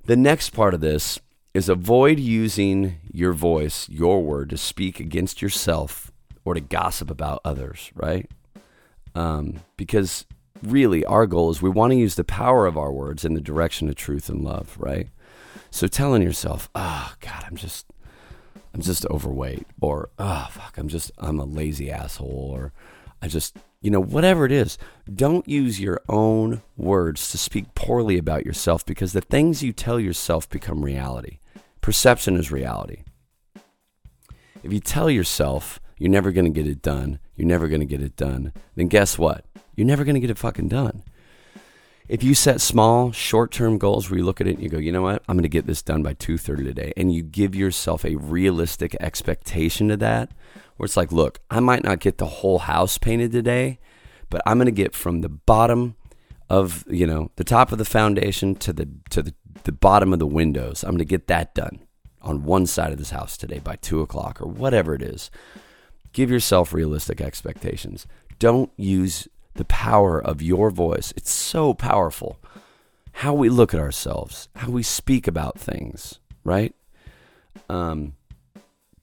The 0.05 0.16
next 0.16 0.50
part 0.50 0.74
of 0.74 0.81
this 0.81 1.18
is 1.55 1.70
avoid 1.70 2.18
using 2.18 2.96
your 3.11 3.33
voice, 3.33 3.88
your 3.88 4.22
word, 4.22 4.50
to 4.50 4.59
speak 4.59 5.00
against 5.00 5.40
yourself 5.40 6.12
or 6.44 6.52
to 6.52 6.61
gossip 6.61 7.11
about 7.11 7.40
others, 7.44 7.90
right? 7.94 8.31
Um, 9.14 9.61
because 9.79 10.26
really, 10.62 11.04
our 11.04 11.26
goal 11.26 11.50
is 11.50 11.62
we 11.62 11.70
want 11.70 11.92
to 11.92 11.96
use 11.96 12.14
the 12.14 12.24
power 12.24 12.66
of 12.66 12.76
our 12.76 12.92
words 12.92 13.24
in 13.24 13.34
the 13.34 13.40
direction 13.40 13.88
of 13.88 13.94
truth 13.94 14.28
and 14.28 14.44
love, 14.44 14.76
right? 14.78 15.08
So 15.70 15.86
telling 15.86 16.22
yourself, 16.22 16.68
oh, 16.74 17.14
God, 17.20 17.44
I'm 17.46 17.56
just. 17.56 17.86
I'm 18.74 18.82
just 18.82 19.06
overweight, 19.06 19.66
or 19.80 20.10
oh 20.18 20.48
fuck, 20.50 20.76
I'm 20.76 20.88
just 20.88 21.10
I'm 21.16 21.40
a 21.40 21.46
lazy 21.46 21.90
asshole, 21.90 22.50
or 22.52 22.74
I 23.22 23.26
just 23.26 23.56
you 23.80 23.90
know 23.90 24.02
whatever 24.02 24.44
it 24.44 24.52
is. 24.52 24.76
Don't 25.10 25.48
use 25.48 25.80
your 25.80 26.02
own 26.10 26.60
words 26.76 27.30
to 27.30 27.38
speak 27.38 27.74
poorly 27.74 28.18
about 28.18 28.44
yourself 28.44 28.84
because 28.84 29.14
the 29.14 29.22
things 29.22 29.62
you 29.62 29.72
tell 29.72 29.98
yourself 29.98 30.46
become 30.50 30.84
reality. 30.84 31.38
Perception 31.80 32.36
is 32.36 32.52
reality. 32.52 33.04
If 34.62 34.74
you 34.74 34.80
tell 34.80 35.08
yourself 35.08 35.80
you're 35.96 36.10
never 36.10 36.30
going 36.30 36.44
to 36.44 36.50
get 36.50 36.70
it 36.70 36.82
done, 36.82 37.18
you're 37.34 37.48
never 37.48 37.68
going 37.68 37.80
to 37.80 37.86
get 37.86 38.02
it 38.02 38.14
done, 38.14 38.52
then 38.74 38.88
guess 38.88 39.18
what? 39.18 39.46
You're 39.76 39.86
never 39.86 40.04
going 40.04 40.14
to 40.14 40.20
get 40.20 40.30
it 40.30 40.38
fucking 40.38 40.68
done. 40.68 41.04
If 42.08 42.22
you 42.22 42.34
set 42.34 42.60
small, 42.60 43.12
short-term 43.12 43.78
goals 43.78 44.08
where 44.08 44.18
you 44.18 44.24
look 44.24 44.40
at 44.40 44.46
it 44.46 44.54
and 44.54 44.62
you 44.62 44.68
go, 44.68 44.78
you 44.78 44.92
know 44.92 45.02
what, 45.02 45.22
I'm 45.28 45.36
going 45.36 45.42
to 45.42 45.48
get 45.48 45.66
this 45.66 45.82
done 45.82 46.02
by 46.02 46.14
2:30 46.14 46.64
today, 46.64 46.92
and 46.96 47.12
you 47.12 47.22
give 47.22 47.54
yourself 47.54 48.04
a 48.04 48.16
realistic 48.16 48.96
expectation 49.00 49.88
to 49.88 49.96
that, 49.98 50.30
where 50.76 50.84
it's 50.84 50.96
like, 50.96 51.12
look, 51.12 51.40
I 51.50 51.60
might 51.60 51.82
not 51.82 52.00
get 52.00 52.18
the 52.18 52.26
whole 52.26 52.60
house 52.60 52.96
painted 52.96 53.32
today, 53.32 53.80
but 54.30 54.40
I'm 54.46 54.58
going 54.58 54.66
to 54.66 54.72
get 54.72 54.94
from 54.94 55.20
the 55.20 55.28
bottom 55.28 55.96
of 56.48 56.84
you 56.88 57.06
know 57.06 57.30
the 57.36 57.44
top 57.44 57.72
of 57.72 57.78
the 57.78 57.84
foundation 57.84 58.54
to 58.54 58.72
the 58.72 58.88
to 59.10 59.22
the 59.22 59.34
the 59.64 59.72
bottom 59.72 60.12
of 60.12 60.20
the 60.20 60.26
windows. 60.26 60.84
I'm 60.84 60.90
going 60.90 60.98
to 60.98 61.04
get 61.04 61.26
that 61.26 61.54
done 61.54 61.80
on 62.22 62.44
one 62.44 62.66
side 62.66 62.92
of 62.92 62.98
this 62.98 63.10
house 63.10 63.36
today 63.36 63.58
by 63.58 63.76
two 63.76 64.00
o'clock 64.00 64.40
or 64.40 64.46
whatever 64.46 64.94
it 64.94 65.02
is. 65.02 65.30
Give 66.12 66.30
yourself 66.30 66.72
realistic 66.72 67.20
expectations. 67.20 68.06
Don't 68.38 68.70
use 68.76 69.28
the 69.56 69.64
power 69.64 70.20
of 70.22 70.42
your 70.42 70.70
voice. 70.70 71.12
It's 71.16 71.32
so 71.32 71.74
powerful. 71.74 72.38
How 73.12 73.32
we 73.32 73.48
look 73.48 73.72
at 73.72 73.80
ourselves, 73.80 74.48
how 74.56 74.70
we 74.70 74.82
speak 74.82 75.26
about 75.26 75.58
things, 75.58 76.20
right? 76.44 76.74
Um, 77.68 78.14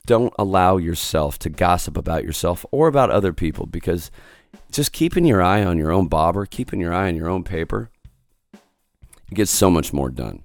don't 0.06 0.34
allow 0.38 0.76
yourself 0.76 1.38
to 1.40 1.48
gossip 1.48 1.96
about 1.96 2.24
yourself 2.24 2.64
or 2.70 2.88
about 2.88 3.10
other 3.10 3.32
people 3.32 3.66
because 3.66 4.10
just 4.70 4.92
keeping 4.92 5.24
your 5.24 5.42
eye 5.42 5.64
on 5.64 5.78
your 5.78 5.90
own 5.90 6.08
bobber, 6.08 6.46
keeping 6.46 6.80
your 6.80 6.92
eye 6.92 7.08
on 7.08 7.16
your 7.16 7.28
own 7.28 7.42
paper, 7.42 7.90
it 8.52 9.34
gets 9.34 9.50
so 9.50 9.70
much 9.70 9.92
more 9.92 10.10
done. 10.10 10.42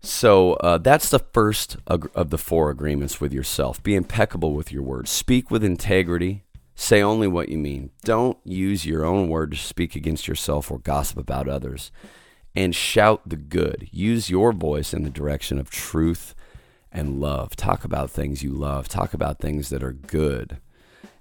So 0.00 0.54
uh, 0.54 0.78
that's 0.78 1.08
the 1.08 1.18
first 1.18 1.78
of 1.86 2.28
the 2.30 2.38
four 2.38 2.70
agreements 2.70 3.20
with 3.20 3.32
yourself. 3.32 3.82
Be 3.82 3.94
impeccable 3.94 4.52
with 4.52 4.70
your 4.70 4.82
words. 4.82 5.10
Speak 5.10 5.50
with 5.50 5.64
integrity. 5.64 6.43
Say 6.74 7.02
only 7.02 7.28
what 7.28 7.48
you 7.48 7.58
mean. 7.58 7.90
Don't 8.04 8.38
use 8.44 8.84
your 8.84 9.04
own 9.04 9.28
word 9.28 9.52
to 9.52 9.56
speak 9.56 9.94
against 9.94 10.26
yourself 10.26 10.70
or 10.70 10.78
gossip 10.78 11.18
about 11.18 11.48
others. 11.48 11.92
And 12.54 12.74
shout 12.74 13.22
the 13.26 13.36
good. 13.36 13.88
Use 13.90 14.30
your 14.30 14.52
voice 14.52 14.92
in 14.92 15.02
the 15.02 15.10
direction 15.10 15.58
of 15.58 15.70
truth 15.70 16.34
and 16.90 17.20
love. 17.20 17.56
Talk 17.56 17.84
about 17.84 18.10
things 18.10 18.42
you 18.42 18.52
love. 18.52 18.88
Talk 18.88 19.14
about 19.14 19.38
things 19.38 19.68
that 19.70 19.82
are 19.82 19.92
good 19.92 20.58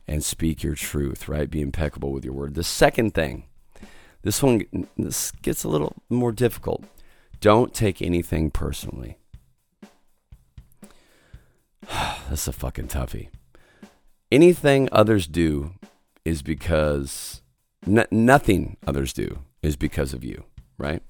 and 0.07 0.23
speak 0.23 0.63
your 0.63 0.75
truth, 0.75 1.27
right? 1.27 1.49
Be 1.49 1.61
impeccable 1.61 2.11
with 2.11 2.25
your 2.25 2.33
word. 2.33 2.55
The 2.55 2.63
second 2.63 3.13
thing, 3.13 3.45
this 4.21 4.41
one 4.43 4.87
this 4.97 5.31
gets 5.31 5.63
a 5.63 5.69
little 5.69 5.95
more 6.09 6.31
difficult. 6.31 6.83
Don't 7.39 7.73
take 7.73 8.01
anything 8.01 8.51
personally. 8.51 9.17
that's 12.29 12.47
a 12.47 12.53
fucking 12.53 12.87
toughie. 12.87 13.29
Anything 14.33 14.89
others 14.91 15.27
do 15.27 15.75
is 16.25 16.41
because 16.41 17.43
n- 17.85 18.07
nothing 18.09 18.77
others 18.87 19.13
do 19.13 19.41
is 19.61 19.75
because 19.75 20.11
of 20.11 20.23
you, 20.23 20.45
right? 20.75 21.03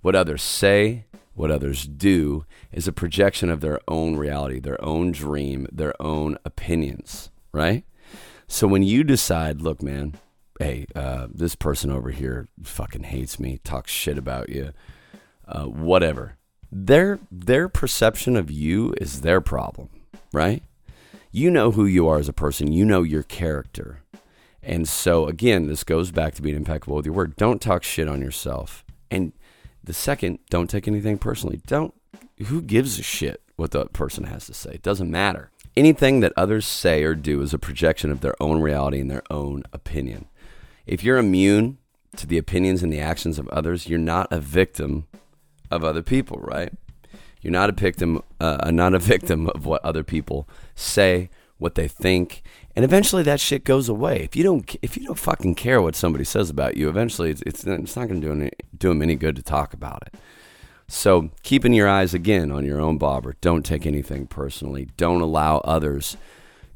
What 0.00 0.14
others 0.14 0.42
say, 0.42 1.04
what 1.34 1.50
others 1.50 1.86
do 1.86 2.46
is 2.72 2.88
a 2.88 2.92
projection 2.92 3.50
of 3.50 3.60
their 3.60 3.80
own 3.86 4.16
reality, 4.16 4.60
their 4.60 4.82
own 4.82 5.12
dream, 5.12 5.66
their 5.70 5.92
own 6.00 6.38
opinions, 6.46 7.30
right? 7.52 7.84
So 8.46 8.66
when 8.66 8.82
you 8.82 9.04
decide, 9.04 9.60
look, 9.60 9.82
man, 9.82 10.14
hey, 10.58 10.86
uh, 10.96 11.26
this 11.30 11.54
person 11.54 11.90
over 11.90 12.12
here 12.12 12.48
fucking 12.62 13.02
hates 13.02 13.38
me, 13.38 13.58
talks 13.62 13.92
shit 13.92 14.16
about 14.16 14.48
you, 14.48 14.72
uh, 15.46 15.64
whatever. 15.64 16.38
Their 16.72 17.18
their 17.30 17.68
perception 17.68 18.36
of 18.36 18.50
you 18.50 18.94
is 18.98 19.20
their 19.20 19.42
problem, 19.42 19.90
right? 20.32 20.62
You 21.34 21.50
know 21.50 21.72
who 21.72 21.84
you 21.84 22.06
are 22.06 22.20
as 22.20 22.28
a 22.28 22.32
person. 22.32 22.70
You 22.70 22.84
know 22.84 23.02
your 23.02 23.24
character. 23.24 24.04
And 24.62 24.88
so 24.88 25.26
again, 25.26 25.66
this 25.66 25.82
goes 25.82 26.12
back 26.12 26.36
to 26.36 26.42
being 26.42 26.54
impeccable 26.54 26.94
with 26.94 27.06
your 27.06 27.14
word. 27.16 27.34
Don't 27.34 27.60
talk 27.60 27.82
shit 27.82 28.06
on 28.06 28.20
yourself. 28.20 28.84
And 29.10 29.32
the 29.82 29.92
second, 29.92 30.38
don't 30.48 30.70
take 30.70 30.86
anything 30.86 31.18
personally. 31.18 31.60
Don't 31.66 31.92
who 32.46 32.62
gives 32.62 33.00
a 33.00 33.02
shit 33.02 33.42
what 33.56 33.72
the 33.72 33.86
person 33.86 34.22
has 34.24 34.46
to 34.46 34.54
say? 34.54 34.74
It 34.74 34.82
doesn't 34.82 35.10
matter. 35.10 35.50
Anything 35.76 36.20
that 36.20 36.32
others 36.36 36.68
say 36.68 37.02
or 37.02 37.16
do 37.16 37.42
is 37.42 37.52
a 37.52 37.58
projection 37.58 38.12
of 38.12 38.20
their 38.20 38.40
own 38.40 38.60
reality 38.60 39.00
and 39.00 39.10
their 39.10 39.24
own 39.28 39.64
opinion. 39.72 40.28
If 40.86 41.02
you're 41.02 41.18
immune 41.18 41.78
to 42.14 42.28
the 42.28 42.38
opinions 42.38 42.84
and 42.84 42.92
the 42.92 43.00
actions 43.00 43.40
of 43.40 43.48
others, 43.48 43.88
you're 43.88 43.98
not 43.98 44.28
a 44.30 44.38
victim 44.38 45.08
of 45.68 45.82
other 45.82 46.02
people, 46.02 46.38
right? 46.40 46.72
You're 47.44 47.52
not 47.52 47.68
a 47.68 47.72
victim, 47.72 48.22
uh, 48.40 48.70
not 48.72 48.94
a 48.94 48.98
victim 49.14 49.48
of 49.50 49.66
what 49.66 49.84
other 49.84 50.02
people 50.02 50.48
say, 50.74 51.28
what 51.58 51.76
they 51.76 51.86
think, 51.86 52.42
and 52.74 52.84
eventually 52.84 53.22
that 53.22 53.38
shit 53.38 53.64
goes 53.64 53.88
away. 53.88 54.22
If 54.24 54.34
you 54.34 54.42
don't, 54.42 54.76
if 54.82 54.96
you 54.96 55.06
don't 55.06 55.18
fucking 55.18 55.54
care 55.54 55.80
what 55.80 55.94
somebody 55.94 56.24
says 56.24 56.50
about 56.50 56.76
you, 56.76 56.88
eventually 56.88 57.30
it's 57.30 57.42
it's, 57.42 57.64
it's 57.64 57.96
not 57.96 58.08
going 58.08 58.20
to 58.20 58.26
do 58.26 58.32
any, 58.32 58.50
do 58.76 58.88
them 58.88 59.02
any 59.02 59.14
good 59.14 59.36
to 59.36 59.42
talk 59.42 59.72
about 59.74 60.02
it. 60.06 60.14
So 60.88 61.30
keeping 61.42 61.72
your 61.72 61.88
eyes 61.88 62.14
again 62.14 62.50
on 62.50 62.64
your 62.64 62.80
own 62.80 62.98
bobber. 62.98 63.36
Don't 63.40 63.64
take 63.64 63.86
anything 63.86 64.26
personally. 64.26 64.88
Don't 64.96 65.20
allow 65.20 65.58
others 65.58 66.16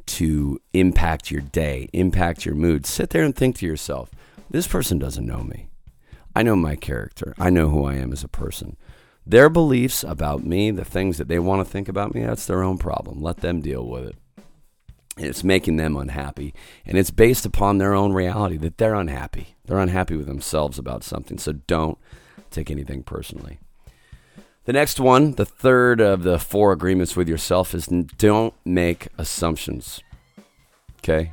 to 0.06 0.60
impact 0.72 1.30
your 1.30 1.42
day, 1.42 1.88
impact 1.92 2.46
your 2.46 2.54
mood. 2.54 2.86
Sit 2.86 3.10
there 3.10 3.24
and 3.24 3.34
think 3.34 3.56
to 3.56 3.66
yourself, 3.66 4.10
this 4.48 4.66
person 4.66 4.98
doesn't 4.98 5.26
know 5.26 5.42
me. 5.42 5.68
I 6.34 6.42
know 6.42 6.56
my 6.56 6.76
character. 6.76 7.34
I 7.38 7.50
know 7.50 7.68
who 7.68 7.84
I 7.84 7.94
am 7.94 8.12
as 8.12 8.24
a 8.24 8.28
person. 8.28 8.76
Their 9.28 9.50
beliefs 9.50 10.02
about 10.02 10.42
me, 10.42 10.70
the 10.70 10.86
things 10.86 11.18
that 11.18 11.28
they 11.28 11.38
want 11.38 11.60
to 11.60 11.70
think 11.70 11.86
about 11.86 12.14
me, 12.14 12.24
that's 12.24 12.46
their 12.46 12.62
own 12.62 12.78
problem. 12.78 13.20
Let 13.20 13.38
them 13.38 13.60
deal 13.60 13.86
with 13.86 14.06
it. 14.06 14.16
And 15.18 15.26
it's 15.26 15.44
making 15.44 15.76
them 15.76 15.96
unhappy. 15.96 16.54
And 16.86 16.96
it's 16.96 17.10
based 17.10 17.44
upon 17.44 17.76
their 17.76 17.92
own 17.92 18.14
reality 18.14 18.56
that 18.56 18.78
they're 18.78 18.94
unhappy. 18.94 19.56
They're 19.66 19.80
unhappy 19.80 20.16
with 20.16 20.26
themselves 20.26 20.78
about 20.78 21.04
something. 21.04 21.36
So 21.36 21.52
don't 21.52 21.98
take 22.50 22.70
anything 22.70 23.02
personally. 23.02 23.58
The 24.64 24.72
next 24.72 24.98
one, 24.98 25.32
the 25.32 25.44
third 25.44 26.00
of 26.00 26.22
the 26.22 26.38
four 26.38 26.72
agreements 26.72 27.14
with 27.14 27.28
yourself, 27.28 27.74
is 27.74 27.86
don't 27.86 28.54
make 28.64 29.08
assumptions. 29.18 30.02
Okay? 31.00 31.32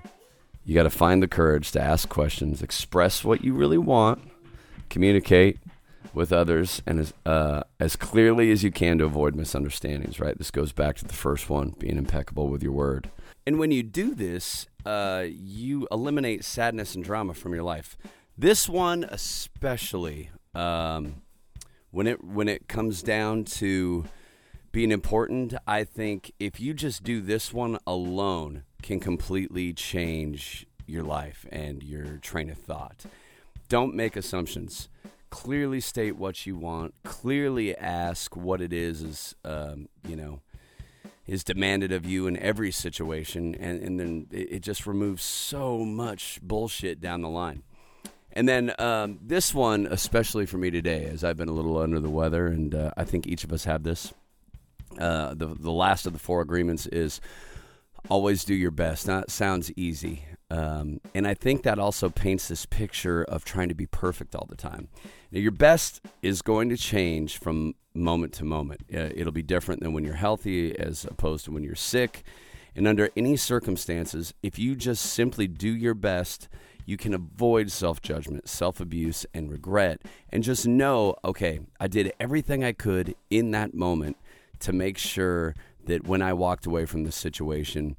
You 0.66 0.76
got 0.76 0.84
to 0.84 0.90
find 0.90 1.24
the 1.24 1.30
courage 1.30 1.72
to 1.72 1.82
ask 1.82 2.10
questions, 2.10 2.62
express 2.62 3.24
what 3.24 3.42
you 3.42 3.54
really 3.54 3.78
want, 3.78 4.22
communicate 4.90 5.60
with 6.14 6.32
others, 6.32 6.82
and 6.86 7.00
as, 7.00 7.14
uh, 7.26 7.64
as 7.80 7.96
clearly 7.96 8.52
as 8.52 8.64
you 8.64 8.72
can 8.72 8.98
to 9.00 9.06
avoid 9.06 9.36
misunderstandings, 9.36 10.20
right? 10.20 10.38
This 10.38 10.52
goes 10.52 10.72
back 10.72 10.96
to 10.98 11.06
the 11.06 11.14
first 11.14 11.50
one 11.50 11.76
being 11.78 11.98
impeccable 11.98 12.48
with 12.50 12.64
your 12.64 12.72
word. 12.72 13.10
And 13.46 13.60
when 13.60 13.72
you 13.72 13.84
do 13.84 14.16
this, 14.16 14.68
uh, 14.86 15.26
you 15.28 15.88
eliminate 15.92 16.44
sadness 16.44 16.96
and 16.96 17.04
drama 17.04 17.34
from 17.34 17.54
your 17.54 17.64
life. 17.64 17.98
This 18.38 18.68
one, 18.68 19.04
especially, 19.06 20.30
um, 20.54 21.22
when 21.92 22.08
it 22.08 22.24
when 22.24 22.50
it 22.50 22.68
comes 22.68 23.02
down 23.02 23.46
to 23.46 24.06
being 24.74 24.92
important, 24.92 25.54
I 25.66 25.86
think 25.86 26.34
if 26.40 26.60
you 26.60 26.74
just 26.74 27.04
do 27.04 27.22
this 27.22 27.54
one 27.54 27.78
alone, 27.88 28.64
can 28.82 29.00
completely 29.00 29.74
change 29.74 30.66
your 30.86 31.04
life 31.04 31.46
and 31.52 31.82
your 31.82 32.18
train 32.18 32.50
of 32.50 32.58
thought. 32.58 33.06
Don't 33.70 33.96
make 33.96 34.16
assumptions. 34.16 34.90
Clearly 35.36 35.82
state 35.82 36.16
what 36.16 36.46
you 36.46 36.56
want. 36.56 36.94
Clearly 37.04 37.76
ask 37.76 38.38
what 38.38 38.62
it 38.62 38.72
is 38.72 39.02
is 39.02 39.36
um, 39.44 39.90
you 40.08 40.16
know 40.16 40.40
is 41.28 41.44
demanded 41.44 41.92
of 41.92 42.06
you 42.06 42.26
in 42.26 42.38
every 42.38 42.72
situation, 42.72 43.54
and, 43.54 43.84
and 43.84 44.00
then 44.00 44.28
it, 44.32 44.54
it 44.54 44.60
just 44.62 44.88
removes 44.88 45.24
so 45.24 45.80
much 45.80 46.40
bullshit 46.42 47.02
down 47.02 47.20
the 47.20 47.28
line. 47.28 47.64
And 48.32 48.48
then 48.48 48.74
um, 48.80 49.20
this 49.22 49.54
one, 49.54 49.86
especially 49.88 50.46
for 50.46 50.58
me 50.58 50.72
today, 50.72 51.04
as 51.04 51.22
I've 51.22 51.36
been 51.36 51.50
a 51.50 51.54
little 51.54 51.80
under 51.80 52.00
the 52.00 52.10
weather, 52.10 52.48
and 52.48 52.74
uh, 52.74 52.92
I 52.96 53.04
think 53.04 53.28
each 53.28 53.44
of 53.44 53.52
us 53.52 53.66
have 53.66 53.84
this. 53.84 54.14
Uh, 54.98 55.34
the 55.34 55.48
the 55.48 55.72
last 55.72 56.06
of 56.06 56.14
the 56.14 56.20
four 56.20 56.40
agreements 56.40 56.88
is 56.88 57.20
always 58.10 58.46
do 58.46 58.54
your 58.56 58.72
best. 58.72 59.06
That 59.06 59.30
sounds 59.30 59.70
easy, 59.76 60.24
um, 60.50 61.02
and 61.14 61.28
I 61.28 61.34
think 61.34 61.64
that 61.64 61.80
also 61.80 62.10
paints 62.10 62.48
this 62.48 62.66
picture 62.66 63.24
of 63.24 63.44
trying 63.46 63.70
to 63.70 63.76
be 63.76 63.88
perfect 63.88 64.36
all 64.36 64.46
the 64.48 64.56
time. 64.56 64.90
Now, 65.32 65.40
your 65.40 65.52
best 65.52 66.02
is 66.22 66.42
going 66.42 66.70
to 66.70 66.78
change 66.78 67.38
from 67.38 67.74
moment 67.94 68.34
to 68.34 68.46
moment. 68.46 68.82
Uh, 68.94 69.10
it'll 69.16 69.32
be 69.32 69.42
different 69.42 69.82
than 69.82 69.94
when 69.94 70.04
you're 70.04 70.16
healthy 70.16 70.78
as 70.78 71.06
opposed 71.06 71.46
to 71.46 71.52
when 71.52 71.64
you're 71.64 71.76
sick. 71.76 72.24
And 72.76 72.88
under 72.88 73.10
any 73.16 73.38
circumstances, 73.38 74.34
if 74.44 74.60
you 74.60 74.76
just 74.76 75.06
simply 75.06 75.48
do 75.48 75.70
your 75.70 75.94
best, 75.94 76.48
you 76.86 76.98
can 76.98 77.14
avoid 77.14 77.72
self 77.72 78.02
judgment, 78.02 78.48
self 78.48 78.80
abuse, 78.80 79.26
and 79.34 79.52
regret, 79.52 80.02
and 80.30 80.44
just 80.44 80.68
know 80.68 81.16
okay, 81.24 81.62
I 81.80 81.88
did 81.88 82.14
everything 82.20 82.64
I 82.64 82.74
could 82.74 83.16
in 83.30 83.52
that 83.52 83.74
moment 83.74 84.18
to 84.60 84.74
make 84.74 84.98
sure 84.98 85.56
that 85.86 86.08
when 86.08 86.22
I 86.22 86.34
walked 86.34 86.66
away 86.66 86.86
from 86.86 87.04
the 87.04 87.12
situation, 87.12 87.96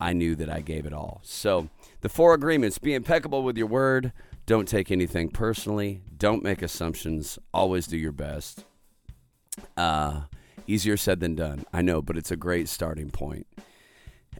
I 0.00 0.12
knew 0.12 0.36
that 0.36 0.48
I 0.48 0.60
gave 0.60 0.86
it 0.86 0.92
all. 0.92 1.20
So, 1.24 1.68
the 2.00 2.08
four 2.08 2.34
agreements 2.34 2.78
be 2.78 2.94
impeccable 2.94 3.42
with 3.42 3.56
your 3.56 3.66
word, 3.66 4.12
don't 4.46 4.68
take 4.68 4.90
anything 4.90 5.30
personally, 5.30 6.02
don't 6.16 6.42
make 6.42 6.62
assumptions, 6.62 7.38
always 7.52 7.86
do 7.86 7.96
your 7.96 8.12
best. 8.12 8.64
Uh, 9.76 10.22
easier 10.66 10.96
said 10.96 11.20
than 11.20 11.34
done, 11.34 11.64
I 11.72 11.82
know, 11.82 12.00
but 12.00 12.16
it's 12.16 12.30
a 12.30 12.36
great 12.36 12.68
starting 12.68 13.10
point. 13.10 13.46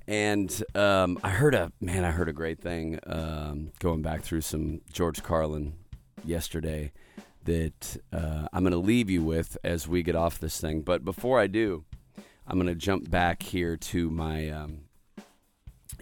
And 0.06 0.62
um, 0.74 1.18
I 1.22 1.30
heard 1.30 1.54
a 1.54 1.72
man, 1.80 2.04
I 2.04 2.10
heard 2.10 2.28
a 2.28 2.32
great 2.32 2.60
thing 2.60 2.98
um, 3.06 3.72
going 3.80 4.02
back 4.02 4.22
through 4.22 4.40
some 4.42 4.80
George 4.92 5.22
Carlin 5.22 5.74
yesterday 6.24 6.92
that 7.44 7.96
uh, 8.12 8.46
I'm 8.52 8.62
going 8.62 8.72
to 8.72 8.78
leave 8.78 9.10
you 9.10 9.22
with 9.22 9.58
as 9.64 9.88
we 9.88 10.02
get 10.02 10.14
off 10.14 10.38
this 10.38 10.60
thing. 10.60 10.82
But 10.82 11.04
before 11.04 11.40
I 11.40 11.46
do, 11.46 11.84
I'm 12.46 12.58
going 12.58 12.66
to 12.66 12.74
jump 12.74 13.10
back 13.10 13.42
here 13.42 13.76
to 13.76 14.10
my 14.10 14.48
um, 14.48 14.80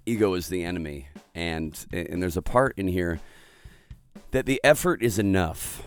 ego 0.04 0.34
is 0.34 0.48
the 0.48 0.64
enemy, 0.64 1.08
and 1.36 1.86
and 1.92 2.20
there's 2.20 2.36
a 2.36 2.42
part 2.42 2.76
in 2.76 2.88
here 2.88 3.20
that 4.32 4.46
the 4.46 4.60
effort 4.64 5.02
is 5.02 5.18
enough. 5.18 5.82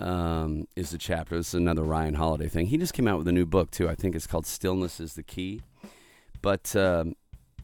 Um, 0.00 0.66
is 0.74 0.90
the 0.90 0.98
chapter. 0.98 1.36
This 1.36 1.48
is 1.48 1.54
another 1.54 1.84
Ryan 1.84 2.14
Holiday 2.14 2.48
thing. 2.48 2.66
He 2.66 2.76
just 2.76 2.92
came 2.92 3.06
out 3.06 3.16
with 3.16 3.28
a 3.28 3.32
new 3.32 3.46
book 3.46 3.70
too. 3.70 3.88
I 3.88 3.94
think 3.94 4.16
it's 4.16 4.26
called 4.26 4.44
"Stillness 4.44 4.98
is 4.98 5.14
the 5.14 5.22
Key." 5.22 5.60
But 6.42 6.74
um, 6.74 7.14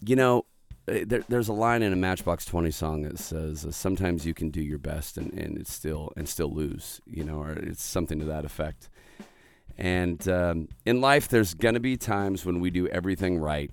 you 0.00 0.14
know, 0.14 0.46
uh, 0.86 1.00
there, 1.04 1.24
there's 1.28 1.48
a 1.48 1.52
line 1.52 1.82
in 1.82 1.92
a 1.92 1.96
Matchbox 1.96 2.44
Twenty 2.44 2.70
song 2.70 3.02
that 3.02 3.18
says, 3.18 3.66
uh, 3.66 3.72
"Sometimes 3.72 4.26
you 4.26 4.32
can 4.32 4.50
do 4.50 4.62
your 4.62 4.78
best 4.78 5.18
and, 5.18 5.32
and 5.32 5.58
it's 5.58 5.72
still 5.72 6.12
and 6.16 6.28
still 6.28 6.54
lose," 6.54 7.00
you 7.04 7.24
know, 7.24 7.42
or 7.42 7.50
it's 7.50 7.82
something 7.82 8.20
to 8.20 8.26
that 8.26 8.44
effect. 8.44 8.88
And 9.76 10.26
um, 10.28 10.68
in 10.86 11.00
life, 11.00 11.26
there's 11.26 11.54
gonna 11.54 11.80
be 11.80 11.96
times 11.96 12.46
when 12.46 12.60
we 12.60 12.70
do 12.70 12.86
everything 12.88 13.38
right, 13.38 13.72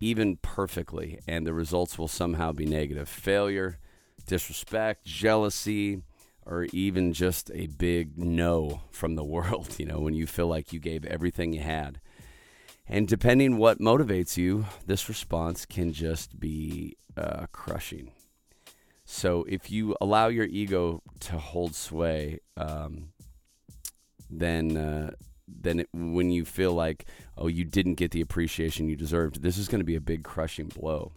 even 0.00 0.36
perfectly, 0.38 1.20
and 1.26 1.46
the 1.46 1.54
results 1.54 1.98
will 1.98 2.08
somehow 2.08 2.52
be 2.52 2.66
negative: 2.66 3.08
failure, 3.08 3.78
disrespect, 4.26 5.04
jealousy. 5.04 6.02
Or 6.46 6.66
even 6.72 7.12
just 7.12 7.50
a 7.54 7.68
big 7.68 8.18
no 8.18 8.80
from 8.90 9.14
the 9.14 9.22
world, 9.36 9.76
you 9.78 9.84
know, 9.86 10.00
when 10.00 10.14
you 10.14 10.26
feel 10.26 10.48
like 10.48 10.72
you 10.72 10.80
gave 10.80 11.04
everything 11.04 11.52
you 11.52 11.60
had. 11.60 12.00
And 12.88 13.06
depending 13.06 13.56
what 13.56 13.78
motivates 13.78 14.36
you, 14.36 14.66
this 14.84 15.08
response 15.08 15.64
can 15.64 15.92
just 15.92 16.40
be 16.40 16.96
uh, 17.16 17.46
crushing. 17.52 18.10
So 19.04 19.44
if 19.48 19.70
you 19.70 19.96
allow 20.00 20.26
your 20.26 20.46
ego 20.46 21.02
to 21.20 21.38
hold 21.38 21.76
sway, 21.76 22.40
um, 22.56 23.12
then 24.28 24.76
uh, 24.76 25.10
then 25.60 25.80
it, 25.80 25.88
when 25.92 26.30
you 26.30 26.44
feel 26.44 26.72
like 26.72 27.06
oh 27.36 27.46
you 27.46 27.64
didn't 27.64 27.94
get 27.94 28.10
the 28.10 28.20
appreciation 28.20 28.88
you 28.88 28.96
deserved, 28.96 29.42
this 29.42 29.58
is 29.58 29.68
going 29.68 29.80
to 29.80 29.84
be 29.84 29.96
a 29.96 30.00
big 30.00 30.24
crushing 30.24 30.68
blow. 30.68 31.12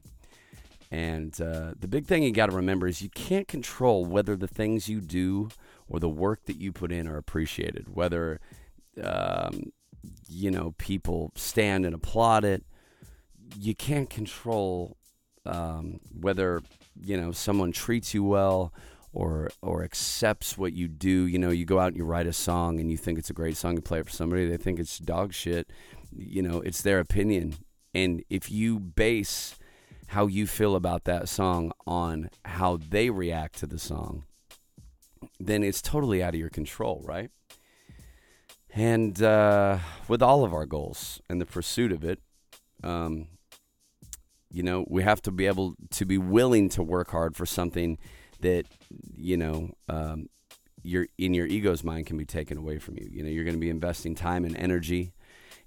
And 0.92 1.40
uh, 1.42 1.74
the 1.80 1.88
big 1.88 2.06
thing 2.06 2.22
you 2.22 2.32
got 2.32 2.52
to 2.52 2.56
remember 2.56 2.88
is 2.88 3.02
you 3.02 3.10
can't 3.10 3.48
control 3.48 4.06
whether 4.06 4.36
the 4.36 4.48
things 4.48 4.88
you 4.88 5.02
do 5.02 5.50
or 5.88 6.00
the 6.00 6.10
work 6.10 6.46
that 6.46 6.58
you 6.58 6.72
put 6.72 6.92
in 6.92 7.08
are 7.08 7.18
appreciated. 7.18 7.96
Whether 7.96 8.40
um, 9.04 9.72
you 10.28 10.52
know, 10.52 10.76
people 10.78 11.32
stand 11.36 11.86
and 11.86 11.96
applaud 11.96 12.44
it. 12.44 12.64
you 13.58 13.76
can't 13.76 14.10
control 14.10 14.98
um, 15.46 16.00
whether 16.18 16.62
you 17.02 17.18
know 17.18 17.32
someone 17.32 17.72
treats 17.72 18.14
you 18.14 18.24
well 18.24 18.74
or 19.14 19.50
or 19.62 19.84
accepts 19.84 20.58
what 20.58 20.74
you 20.74 20.88
do. 20.88 21.26
You 21.26 21.40
know, 21.40 21.52
you 21.52 21.66
go 21.66 21.80
out 21.80 21.90
and 21.90 21.98
you 21.98 22.04
write 22.04 22.28
a 22.28 22.34
song 22.34 22.80
and 22.80 22.92
you 22.92 22.98
think 22.98 23.18
it's 23.20 23.30
a 23.30 23.34
great 23.34 23.56
song, 23.56 23.76
you 23.76 23.82
play 23.82 24.00
it 24.00 24.06
for 24.06 24.12
somebody, 24.12 24.48
they 24.48 24.58
think 24.58 24.80
it's 24.80 24.98
dog 24.98 25.34
shit. 25.34 25.70
You 26.12 26.42
know, 26.42 26.62
it's 26.62 26.82
their 26.82 27.00
opinion, 27.00 27.56
and 27.94 28.24
if 28.30 28.52
you 28.52 28.80
base 28.80 29.56
how 30.08 30.28
you 30.28 30.46
feel 30.46 30.76
about 30.76 31.06
that 31.06 31.28
song 31.28 31.72
on 31.88 32.30
how 32.46 32.78
they 32.78 33.10
react 33.10 33.58
to 33.60 33.66
the 33.66 33.80
song, 33.80 34.26
then 35.40 35.64
it's 35.64 35.82
totally 35.82 36.22
out 36.22 36.34
of 36.36 36.40
your 36.40 36.50
control, 36.50 37.02
right? 37.04 37.32
And 38.76 39.22
uh, 39.22 39.80
with 40.08 40.22
all 40.22 40.44
of 40.44 40.54
our 40.54 40.66
goals 40.66 41.22
and 41.30 41.40
the 41.40 41.46
pursuit 41.46 41.92
of 41.92 42.04
it, 42.04 42.20
um, 42.84 43.28
you 44.52 44.64
know, 44.64 44.86
we 44.88 45.04
have 45.04 45.22
to 45.24 45.32
be 45.32 45.48
able 45.48 45.76
to 45.92 46.06
be 46.06 46.18
willing 46.18 46.70
to 46.70 46.84
work 46.84 47.10
hard 47.10 47.36
for 47.36 47.46
something 47.46 47.98
that, 48.42 48.66
you 49.16 49.38
know, 49.38 49.72
um, 49.90 50.30
your 50.84 51.08
in 51.18 51.34
your 51.34 51.48
ego's 51.48 51.84
mind 51.84 52.08
can 52.08 52.18
be 52.18 52.26
taken 52.26 52.58
away 52.58 52.78
from 52.78 52.96
you. 52.98 53.08
You 53.10 53.24
know, 53.24 53.30
you're 53.30 53.46
going 53.46 53.56
to 53.56 53.60
be 53.60 53.70
investing 53.70 54.16
time 54.16 54.46
and 54.46 54.56
energy 54.58 55.14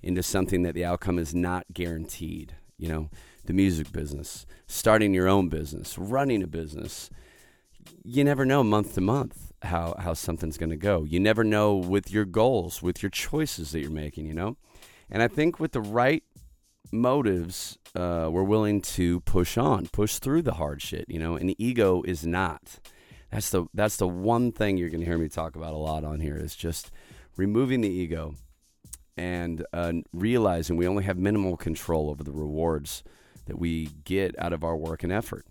into 0.02 0.22
something 0.22 0.62
that 0.62 0.74
the 0.74 0.84
outcome 0.84 1.18
is 1.18 1.34
not 1.34 1.66
guaranteed. 1.72 2.54
You 2.78 2.88
know, 2.88 3.10
the 3.46 3.54
music 3.54 3.92
business, 3.92 4.46
starting 4.66 5.14
your 5.14 5.28
own 5.28 5.48
business, 5.48 5.96
running 5.96 6.42
a 6.42 6.46
business. 6.46 7.10
You 8.04 8.24
never 8.24 8.44
know 8.44 8.64
month 8.64 8.94
to 8.94 9.00
month 9.00 9.52
how, 9.62 9.94
how 9.98 10.14
something's 10.14 10.58
going 10.58 10.70
to 10.70 10.76
go. 10.76 11.04
You 11.04 11.20
never 11.20 11.44
know 11.44 11.74
with 11.74 12.10
your 12.10 12.24
goals, 12.24 12.82
with 12.82 13.02
your 13.02 13.10
choices 13.10 13.72
that 13.72 13.80
you're 13.80 13.90
making, 13.90 14.26
you 14.26 14.34
know? 14.34 14.56
And 15.10 15.22
I 15.22 15.28
think 15.28 15.60
with 15.60 15.72
the 15.72 15.80
right 15.80 16.24
motives, 16.90 17.78
uh, 17.94 18.28
we're 18.30 18.42
willing 18.42 18.80
to 18.82 19.20
push 19.20 19.56
on, 19.56 19.86
push 19.86 20.18
through 20.18 20.42
the 20.42 20.54
hard 20.54 20.82
shit, 20.82 21.04
you 21.08 21.18
know? 21.18 21.36
And 21.36 21.48
the 21.48 21.64
ego 21.64 22.02
is 22.02 22.26
not. 22.26 22.80
That's 23.36 23.50
the 23.50 23.66
that's 23.74 23.98
the 23.98 24.08
one 24.08 24.50
thing 24.50 24.78
you're 24.78 24.88
going 24.88 25.02
to 25.02 25.06
hear 25.06 25.18
me 25.18 25.28
talk 25.28 25.56
about 25.56 25.74
a 25.74 25.76
lot 25.76 26.04
on 26.04 26.20
here 26.20 26.38
is 26.38 26.56
just 26.56 26.90
removing 27.36 27.82
the 27.82 27.88
ego 27.90 28.34
and 29.14 29.62
uh, 29.74 29.92
realizing 30.14 30.78
we 30.78 30.88
only 30.88 31.04
have 31.04 31.18
minimal 31.18 31.58
control 31.58 32.08
over 32.08 32.24
the 32.24 32.32
rewards 32.32 33.02
that 33.44 33.58
we 33.58 33.90
get 34.04 34.34
out 34.38 34.54
of 34.54 34.64
our 34.64 34.74
work 34.74 35.02
and 35.02 35.12
effort. 35.12 35.44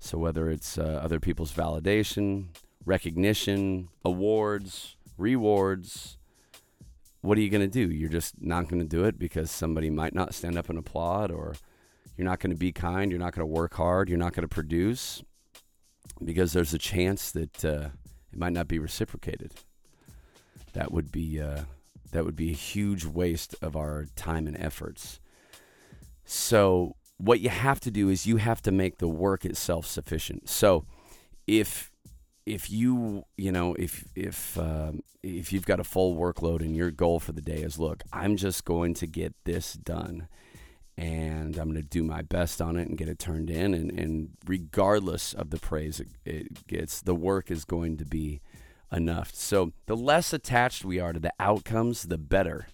So 0.00 0.18
whether 0.18 0.50
it's 0.50 0.78
uh, 0.78 1.00
other 1.00 1.20
people's 1.20 1.52
validation, 1.52 2.46
recognition, 2.84 3.86
awards, 4.04 4.96
rewards, 5.16 6.18
what 7.20 7.38
are 7.38 7.40
you 7.40 7.50
going 7.50 7.70
to 7.70 7.86
do? 7.86 7.88
You're 7.88 8.08
just 8.08 8.42
not 8.42 8.66
going 8.66 8.82
to 8.82 8.84
do 8.84 9.04
it 9.04 9.16
because 9.16 9.52
somebody 9.52 9.90
might 9.90 10.12
not 10.12 10.34
stand 10.34 10.58
up 10.58 10.68
and 10.68 10.76
applaud, 10.76 11.30
or 11.30 11.54
you're 12.16 12.26
not 12.26 12.40
going 12.40 12.50
to 12.50 12.56
be 12.56 12.72
kind, 12.72 13.12
you're 13.12 13.20
not 13.20 13.32
going 13.32 13.46
to 13.46 13.54
work 13.54 13.74
hard, 13.74 14.08
you're 14.08 14.18
not 14.18 14.32
going 14.32 14.42
to 14.42 14.52
produce 14.52 15.22
because 16.24 16.52
there's 16.52 16.74
a 16.74 16.78
chance 16.78 17.30
that 17.32 17.64
uh, 17.64 17.88
it 18.32 18.38
might 18.38 18.52
not 18.52 18.68
be 18.68 18.78
reciprocated. 18.78 19.52
That 20.72 20.92
would 20.92 21.10
be 21.10 21.40
uh, 21.40 21.62
that 22.12 22.24
would 22.24 22.36
be 22.36 22.50
a 22.50 22.54
huge 22.54 23.04
waste 23.04 23.54
of 23.62 23.76
our 23.76 24.06
time 24.16 24.46
and 24.46 24.56
efforts. 24.56 25.20
So 26.24 26.96
what 27.18 27.40
you 27.40 27.48
have 27.48 27.80
to 27.80 27.90
do 27.90 28.08
is 28.08 28.26
you 28.26 28.36
have 28.36 28.60
to 28.62 28.72
make 28.72 28.98
the 28.98 29.08
work 29.08 29.44
itself 29.44 29.86
sufficient. 29.86 30.48
So 30.48 30.84
if 31.46 31.90
if 32.46 32.70
you 32.70 33.24
you 33.36 33.50
know 33.52 33.74
if 33.74 34.04
if 34.14 34.56
um, 34.58 35.02
if 35.22 35.52
you've 35.52 35.66
got 35.66 35.80
a 35.80 35.84
full 35.84 36.16
workload 36.16 36.60
and 36.60 36.76
your 36.76 36.90
goal 36.90 37.18
for 37.18 37.32
the 37.32 37.42
day 37.42 37.62
is 37.62 37.78
look 37.78 38.04
i'm 38.12 38.36
just 38.36 38.64
going 38.64 38.94
to 38.94 39.06
get 39.06 39.34
this 39.44 39.74
done 39.74 40.28
and 40.96 41.56
i'm 41.58 41.70
going 41.70 41.74
to 41.74 41.88
do 41.88 42.02
my 42.02 42.22
best 42.22 42.60
on 42.60 42.76
it 42.76 42.88
and 42.88 42.98
get 42.98 43.08
it 43.08 43.18
turned 43.18 43.50
in 43.50 43.74
and, 43.74 43.90
and 43.98 44.30
regardless 44.46 45.32
of 45.34 45.50
the 45.50 45.58
praise 45.58 46.00
it, 46.00 46.08
it 46.24 46.66
gets 46.66 47.00
the 47.02 47.14
work 47.14 47.50
is 47.50 47.64
going 47.64 47.96
to 47.96 48.04
be 48.04 48.40
enough 48.92 49.34
so 49.34 49.72
the 49.86 49.96
less 49.96 50.32
attached 50.32 50.84
we 50.84 50.98
are 50.98 51.12
to 51.12 51.20
the 51.20 51.32
outcomes 51.38 52.04
the 52.04 52.18
better 52.18 52.66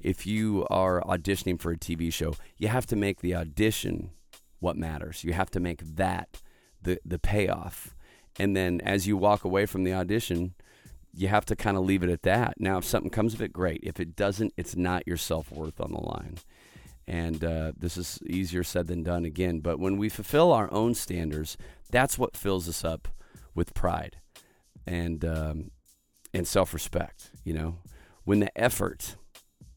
if 0.00 0.26
you 0.26 0.66
are 0.70 1.00
auditioning 1.02 1.60
for 1.60 1.72
a 1.72 1.76
tv 1.76 2.12
show 2.12 2.34
you 2.56 2.68
have 2.68 2.86
to 2.86 2.96
make 2.96 3.20
the 3.20 3.34
audition 3.34 4.10
what 4.60 4.76
matters 4.76 5.24
you 5.24 5.32
have 5.32 5.50
to 5.50 5.60
make 5.60 5.80
that 5.82 6.40
the 6.80 6.98
the 7.04 7.18
payoff 7.18 7.96
and 8.38 8.56
then 8.56 8.80
as 8.82 9.06
you 9.06 9.16
walk 9.16 9.44
away 9.44 9.66
from 9.66 9.84
the 9.84 9.94
audition, 9.94 10.54
you 11.12 11.28
have 11.28 11.46
to 11.46 11.56
kind 11.56 11.76
of 11.76 11.84
leave 11.84 12.02
it 12.02 12.10
at 12.10 12.22
that. 12.22 12.54
Now, 12.58 12.78
if 12.78 12.84
something 12.84 13.10
comes 13.10 13.32
of 13.34 13.40
it, 13.40 13.52
great. 13.52 13.80
If 13.82 13.98
it 13.98 14.14
doesn't, 14.14 14.52
it's 14.56 14.76
not 14.76 15.06
your 15.06 15.16
self 15.16 15.50
worth 15.50 15.80
on 15.80 15.92
the 15.92 16.00
line. 16.00 16.36
And 17.08 17.44
uh, 17.44 17.72
this 17.78 17.96
is 17.96 18.18
easier 18.26 18.64
said 18.64 18.88
than 18.88 19.02
done 19.02 19.24
again. 19.24 19.60
But 19.60 19.78
when 19.78 19.96
we 19.96 20.08
fulfill 20.08 20.52
our 20.52 20.72
own 20.72 20.94
standards, 20.94 21.56
that's 21.90 22.18
what 22.18 22.36
fills 22.36 22.68
us 22.68 22.84
up 22.84 23.08
with 23.54 23.74
pride 23.74 24.16
and 24.86 25.24
um, 25.24 25.70
and 26.34 26.46
self 26.46 26.74
respect. 26.74 27.30
You 27.44 27.54
know, 27.54 27.78
when 28.24 28.40
the 28.40 28.56
effort 28.58 29.16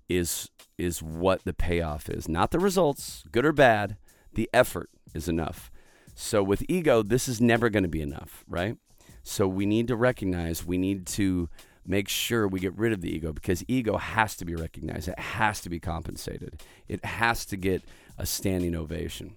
is 0.07 0.49
is 0.77 1.03
what 1.03 1.43
the 1.43 1.53
payoff 1.53 2.09
is, 2.09 2.27
not 2.27 2.51
the 2.51 2.59
results, 2.59 3.23
good 3.31 3.45
or 3.45 3.53
bad. 3.53 3.97
The 4.33 4.49
effort 4.53 4.89
is 5.13 5.27
enough. 5.27 5.71
So 6.15 6.43
with 6.43 6.63
ego, 6.67 7.03
this 7.03 7.27
is 7.27 7.39
never 7.41 7.69
going 7.69 7.83
to 7.83 7.89
be 7.89 8.01
enough, 8.01 8.43
right? 8.47 8.77
So 9.23 9.47
we 9.47 9.65
need 9.65 9.87
to 9.87 9.95
recognize, 9.95 10.65
we 10.65 10.77
need 10.77 11.05
to 11.07 11.49
make 11.89 12.07
sure 12.07 12.47
we 12.47 12.59
get 12.59 12.77
rid 12.77 12.93
of 12.93 13.01
the 13.01 13.13
ego 13.13 13.33
because 13.33 13.63
ego 13.67 13.97
has 13.97 14.35
to 14.35 14.45
be 14.45 14.55
recognized. 14.55 15.07
It 15.07 15.19
has 15.19 15.59
to 15.61 15.69
be 15.69 15.79
compensated. 15.79 16.61
It 16.87 17.03
has 17.03 17.45
to 17.47 17.57
get 17.57 17.83
a 18.17 18.25
standing 18.25 18.75
ovation. 18.75 19.35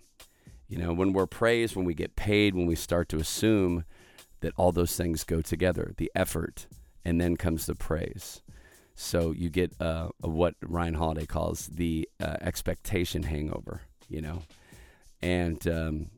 You 0.68 0.78
know, 0.78 0.92
when 0.92 1.12
we're 1.12 1.26
praised, 1.26 1.74
when 1.74 1.86
we 1.86 1.94
get 1.94 2.14
paid, 2.14 2.54
when 2.54 2.66
we 2.66 2.76
start 2.76 3.08
to 3.10 3.16
assume 3.16 3.84
that 4.40 4.52
all 4.56 4.70
those 4.70 4.96
things 4.96 5.24
go 5.24 5.40
together, 5.40 5.94
the 5.96 6.10
effort, 6.14 6.66
and 7.04 7.20
then 7.20 7.36
comes 7.36 7.66
the 7.66 7.74
praise. 7.74 8.42
So 8.94 9.32
you 9.32 9.48
get 9.48 9.72
uh, 9.80 10.08
what 10.20 10.54
Ryan 10.62 10.94
Holiday 10.94 11.26
calls 11.26 11.66
the 11.68 12.08
uh, 12.20 12.36
expectation 12.40 13.22
hangover, 13.22 13.82
you 14.08 14.20
know, 14.20 14.42
and 15.22 15.66
um, 15.66 16.10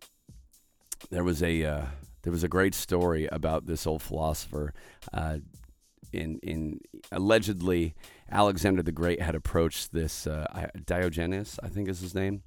there 1.10 1.24
was 1.24 1.42
a 1.42 1.64
uh, 1.64 1.86
there 2.22 2.32
was 2.32 2.42
a 2.42 2.48
great 2.48 2.74
story 2.74 3.26
about 3.30 3.66
this 3.66 3.86
old 3.86 4.02
philosopher. 4.02 4.72
In 6.14 6.38
in 6.42 6.81
allegedly, 7.12 7.94
Alexander 8.31 8.83
the 8.83 8.92
Great 8.92 9.20
had 9.20 9.35
approached 9.35 9.92
this 9.92 10.27
uh, 10.27 10.68
Diogenes, 10.87 11.59
I 11.62 11.68
think 11.68 11.88
is 11.88 12.00
his 12.00 12.14
name, 12.14 12.42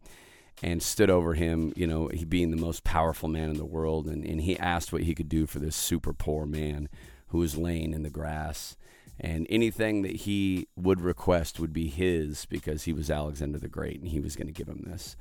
and 0.64 0.82
stood 0.82 1.10
over 1.10 1.34
him. 1.34 1.74
You 1.76 1.88
know, 1.88 2.08
he 2.08 2.26
being 2.26 2.52
the 2.52 2.58
most 2.58 2.84
powerful 2.84 3.30
man 3.30 3.50
in 3.50 3.58
the 3.58 3.66
world, 3.66 4.08
and, 4.08 4.26
and 4.26 4.42
he 4.42 4.58
asked 4.58 4.92
what 4.92 5.04
he 5.04 5.16
could 5.16 5.30
do 5.30 5.46
for 5.46 5.60
this 5.60 5.76
super 5.76 6.14
poor 6.14 6.46
man 6.46 6.90
who 7.28 7.40
was 7.40 7.58
laying 7.58 7.94
in 7.94 8.04
the 8.04 8.10
grass. 8.10 8.78
And 9.20 9.48
anything 9.50 10.04
that 10.04 10.16
he 10.16 10.68
would 10.76 11.02
request 11.02 11.60
would 11.60 11.74
be 11.74 11.88
his 11.88 12.46
because 12.46 12.84
he 12.84 12.94
was 12.94 13.10
Alexander 13.10 13.58
the 13.58 13.68
Great, 13.68 14.00
and 14.00 14.10
he 14.10 14.20
was 14.20 14.36
going 14.36 14.48
to 14.48 14.54
give 14.54 14.68
him 14.68 14.84
this 14.86 15.18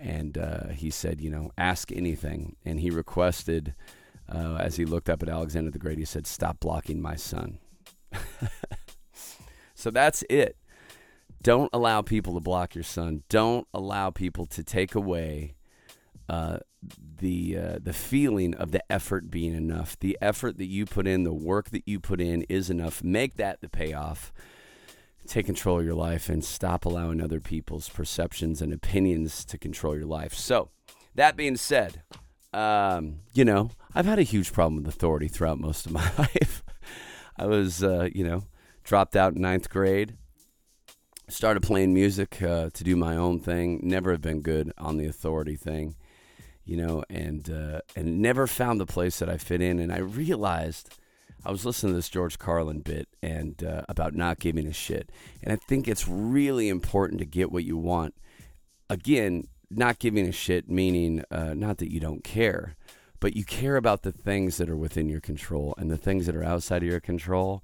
and 0.00 0.38
uh, 0.38 0.68
he 0.68 0.90
said, 0.90 1.20
you 1.20 1.30
know, 1.30 1.50
ask 1.58 1.92
anything. 1.92 2.56
And 2.64 2.80
he 2.80 2.90
requested, 2.90 3.74
uh, 4.28 4.56
as 4.58 4.76
he 4.76 4.86
looked 4.86 5.10
up 5.10 5.22
at 5.22 5.28
Alexander 5.28 5.70
the 5.70 5.78
Great, 5.78 5.98
he 5.98 6.06
said, 6.06 6.26
stop 6.26 6.58
blocking 6.60 7.02
my 7.02 7.16
sun. 7.16 7.58
so 9.74 9.90
that's 9.90 10.24
it. 10.28 10.56
Don't 11.42 11.70
allow 11.72 12.02
people 12.02 12.34
to 12.34 12.40
block 12.40 12.74
your 12.74 12.84
sun. 12.84 13.22
Don't 13.28 13.66
allow 13.72 14.10
people 14.10 14.44
to 14.46 14.62
take 14.62 14.94
away 14.94 15.54
uh, 16.28 16.58
the 17.18 17.56
uh, 17.56 17.78
the 17.82 17.92
feeling 17.92 18.54
of 18.54 18.72
the 18.72 18.82
effort 18.92 19.30
being 19.30 19.54
enough. 19.54 19.98
The 19.98 20.18
effort 20.20 20.58
that 20.58 20.66
you 20.66 20.86
put 20.86 21.06
in, 21.06 21.24
the 21.24 21.32
work 21.32 21.70
that 21.70 21.82
you 21.86 21.98
put 21.98 22.20
in, 22.20 22.42
is 22.42 22.70
enough. 22.70 23.02
Make 23.02 23.36
that 23.36 23.60
the 23.60 23.68
payoff 23.68 24.32
take 25.26 25.46
control 25.46 25.78
of 25.78 25.84
your 25.84 25.94
life 25.94 26.28
and 26.28 26.44
stop 26.44 26.84
allowing 26.84 27.20
other 27.20 27.40
people's 27.40 27.88
perceptions 27.88 28.60
and 28.60 28.72
opinions 28.72 29.44
to 29.44 29.58
control 29.58 29.96
your 29.96 30.06
life. 30.06 30.34
So, 30.34 30.70
that 31.14 31.36
being 31.36 31.56
said, 31.56 32.02
um, 32.52 33.20
you 33.32 33.44
know, 33.44 33.70
I've 33.94 34.06
had 34.06 34.18
a 34.18 34.24
huge 34.24 34.52
problem 34.52 34.76
with 34.76 34.88
authority 34.88 35.28
throughout 35.28 35.60
most 35.60 35.86
of 35.86 35.92
my 35.92 36.10
life. 36.18 36.59
I 37.40 37.46
was, 37.46 37.82
uh, 37.82 38.10
you 38.14 38.22
know, 38.22 38.44
dropped 38.84 39.16
out 39.16 39.34
in 39.34 39.40
ninth 39.40 39.70
grade, 39.70 40.14
started 41.26 41.62
playing 41.62 41.94
music 41.94 42.42
uh, 42.42 42.68
to 42.74 42.84
do 42.84 42.96
my 42.96 43.16
own 43.16 43.40
thing. 43.40 43.80
Never 43.82 44.10
have 44.10 44.20
been 44.20 44.42
good 44.42 44.74
on 44.76 44.98
the 44.98 45.06
authority 45.06 45.56
thing, 45.56 45.96
you 46.66 46.76
know, 46.76 47.02
and 47.08 47.48
uh, 47.48 47.80
and 47.96 48.20
never 48.20 48.46
found 48.46 48.78
the 48.78 48.84
place 48.84 49.20
that 49.20 49.30
I 49.30 49.38
fit 49.38 49.62
in. 49.62 49.78
And 49.78 49.90
I 49.90 50.00
realized 50.00 50.94
I 51.42 51.50
was 51.50 51.64
listening 51.64 51.94
to 51.94 51.96
this 51.96 52.10
George 52.10 52.38
Carlin 52.38 52.80
bit 52.80 53.08
and 53.22 53.64
uh, 53.64 53.84
about 53.88 54.14
not 54.14 54.38
giving 54.38 54.66
a 54.66 54.72
shit, 54.74 55.10
and 55.42 55.50
I 55.50 55.56
think 55.56 55.88
it's 55.88 56.06
really 56.06 56.68
important 56.68 57.20
to 57.20 57.26
get 57.26 57.50
what 57.50 57.64
you 57.64 57.78
want. 57.78 58.14
Again, 58.90 59.44
not 59.70 59.98
giving 59.98 60.28
a 60.28 60.32
shit 60.32 60.68
meaning 60.68 61.24
uh, 61.30 61.54
not 61.54 61.78
that 61.78 61.90
you 61.90 62.00
don't 62.00 62.22
care, 62.22 62.76
but 63.20 63.36
you 63.36 63.44
care 63.44 63.76
about 63.76 64.02
the 64.02 64.12
things 64.12 64.56
that 64.56 64.68
are 64.68 64.76
within 64.76 65.08
your 65.08 65.20
control, 65.20 65.74
and 65.78 65.90
the 65.90 65.96
things 65.98 66.26
that 66.26 66.34
are 66.34 66.44
outside 66.44 66.82
of 66.82 66.88
your 66.88 67.00
control, 67.00 67.62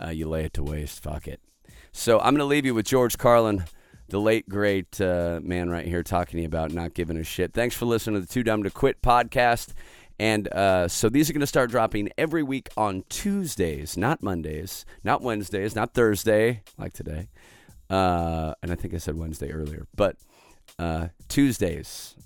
uh, 0.00 0.10
you 0.10 0.28
lay 0.28 0.44
it 0.44 0.52
to 0.54 0.62
waste. 0.62 1.02
Fuck 1.02 1.26
it. 1.26 1.40
So 1.92 2.18
I'm 2.18 2.34
going 2.34 2.38
to 2.38 2.44
leave 2.44 2.64
you 2.64 2.74
with 2.74 2.86
George 2.86 3.18
Carlin. 3.18 3.64
the 4.10 4.20
late 4.20 4.48
great 4.48 5.00
uh, 5.00 5.40
man 5.42 5.70
right 5.70 5.86
here 5.86 6.02
talking 6.02 6.38
to 6.38 6.42
you 6.42 6.46
about 6.46 6.72
not 6.72 6.94
giving 6.94 7.16
a 7.16 7.24
shit. 7.24 7.52
Thanks 7.54 7.74
for 7.74 7.86
listening 7.86 8.20
to 8.20 8.26
the 8.26 8.32
Too 8.32 8.42
Dumb 8.42 8.62
to 8.64 8.70
Quit 8.70 9.00
podcast. 9.02 9.72
And 10.18 10.48
uh, 10.52 10.86
so 10.88 11.08
these 11.08 11.30
are 11.30 11.32
going 11.32 11.40
to 11.40 11.46
start 11.46 11.70
dropping 11.70 12.10
every 12.18 12.42
week 12.42 12.68
on 12.76 13.04
Tuesdays, 13.08 13.96
not 13.96 14.22
Mondays, 14.22 14.84
not 15.02 15.22
Wednesdays, 15.22 15.74
not 15.74 15.94
Thursday 15.94 16.62
like 16.76 16.92
today. 16.92 17.28
Uh, 17.88 18.54
and 18.62 18.70
I 18.70 18.74
think 18.74 18.94
I 18.94 18.98
said 18.98 19.16
Wednesday 19.16 19.50
earlier, 19.50 19.86
but 19.96 20.16
uh, 20.78 21.08
Tuesdays 21.28 22.16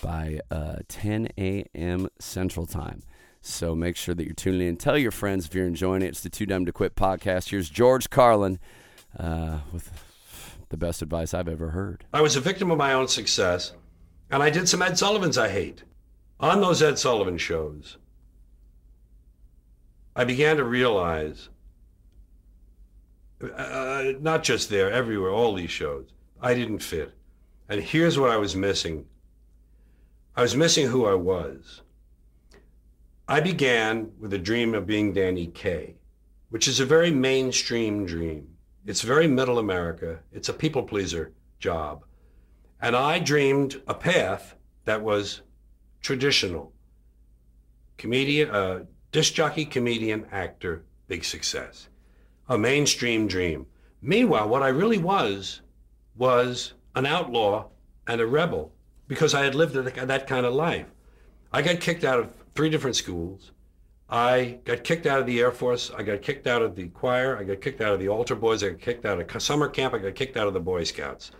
by 0.00 0.40
uh, 0.50 0.76
10 0.88 1.28
a.m. 1.38 2.08
Central 2.18 2.66
Time. 2.66 3.02
So 3.42 3.74
make 3.74 3.96
sure 3.96 4.14
that 4.14 4.24
you're 4.24 4.34
tuning 4.34 4.68
in. 4.68 4.76
Tell 4.76 4.98
your 4.98 5.10
friends 5.10 5.46
if 5.46 5.54
you're 5.54 5.66
enjoying 5.66 6.02
it. 6.02 6.08
It's 6.08 6.20
the 6.20 6.28
Too 6.28 6.46
Dumb 6.46 6.66
to 6.66 6.72
Quit 6.72 6.94
podcast. 6.94 7.48
Here's 7.48 7.70
George 7.70 8.10
Carlin 8.10 8.58
uh, 9.18 9.60
with 9.72 9.90
the 10.68 10.76
best 10.76 11.02
advice 11.02 11.32
I've 11.32 11.48
ever 11.48 11.70
heard. 11.70 12.04
I 12.12 12.20
was 12.20 12.36
a 12.36 12.40
victim 12.40 12.70
of 12.70 12.78
my 12.78 12.92
own 12.92 13.08
success, 13.08 13.72
and 14.30 14.42
I 14.42 14.50
did 14.50 14.68
some 14.68 14.82
Ed 14.82 14.98
Sullivans 14.98 15.38
I 15.38 15.48
hate. 15.48 15.84
On 16.38 16.60
those 16.60 16.82
Ed 16.82 16.98
Sullivan 16.98 17.38
shows, 17.38 17.98
I 20.16 20.24
began 20.24 20.56
to 20.56 20.64
realize, 20.64 21.48
uh, 23.42 24.12
not 24.20 24.42
just 24.42 24.70
there, 24.70 24.90
everywhere, 24.90 25.30
all 25.30 25.54
these 25.54 25.70
shows, 25.70 26.08
I 26.40 26.54
didn't 26.54 26.80
fit. 26.80 27.12
And 27.68 27.82
here's 27.82 28.18
what 28.18 28.30
I 28.30 28.36
was 28.36 28.56
missing 28.56 29.06
I 30.40 30.42
was 30.42 30.56
missing 30.56 30.86
who 30.86 31.04
I 31.04 31.12
was. 31.12 31.82
I 33.28 33.40
began 33.40 34.12
with 34.18 34.32
a 34.32 34.38
dream 34.38 34.74
of 34.74 34.86
being 34.86 35.12
Danny 35.12 35.48
Kaye, 35.48 35.96
which 36.48 36.66
is 36.66 36.80
a 36.80 36.86
very 36.86 37.10
mainstream 37.10 38.06
dream. 38.06 38.48
It's 38.86 39.02
very 39.02 39.28
middle 39.28 39.58
America. 39.58 40.20
It's 40.32 40.48
a 40.48 40.54
people 40.54 40.84
pleaser 40.84 41.34
job. 41.58 42.06
And 42.80 42.96
I 42.96 43.18
dreamed 43.18 43.82
a 43.86 43.92
path 43.92 44.54
that 44.86 45.02
was 45.02 45.42
traditional. 46.00 46.72
Comedian, 47.98 48.50
uh, 48.50 48.84
disc 49.12 49.34
jockey, 49.34 49.66
comedian, 49.66 50.24
actor, 50.32 50.86
big 51.06 51.22
success. 51.22 51.90
A 52.48 52.56
mainstream 52.56 53.28
dream. 53.28 53.66
Meanwhile, 54.00 54.48
what 54.48 54.62
I 54.62 54.68
really 54.68 54.96
was, 54.96 55.60
was 56.16 56.72
an 56.94 57.04
outlaw 57.04 57.68
and 58.06 58.22
a 58.22 58.26
rebel 58.26 58.72
because 59.10 59.34
I 59.34 59.42
had 59.42 59.56
lived 59.56 59.74
that 59.74 60.26
kind 60.28 60.46
of 60.46 60.54
life. 60.54 60.86
I 61.52 61.62
got 61.62 61.80
kicked 61.80 62.04
out 62.04 62.20
of 62.20 62.32
three 62.54 62.70
different 62.70 62.94
schools. 62.94 63.50
I 64.08 64.60
got 64.64 64.84
kicked 64.84 65.04
out 65.04 65.18
of 65.18 65.26
the 65.26 65.40
Air 65.40 65.50
Force. 65.50 65.90
I 65.98 66.04
got 66.04 66.22
kicked 66.22 66.46
out 66.46 66.62
of 66.62 66.76
the 66.76 66.86
choir. 66.90 67.36
I 67.36 67.42
got 67.42 67.60
kicked 67.60 67.80
out 67.80 67.92
of 67.92 67.98
the 67.98 68.08
altar 68.08 68.36
boys. 68.36 68.62
I 68.62 68.68
got 68.68 68.80
kicked 68.80 69.04
out 69.04 69.20
of 69.20 69.42
summer 69.42 69.68
camp. 69.68 69.94
I 69.94 69.98
got 69.98 70.14
kicked 70.14 70.36
out 70.36 70.46
of 70.46 70.54
the 70.54 70.60
Boy 70.60 70.84
Scouts. 70.84 71.32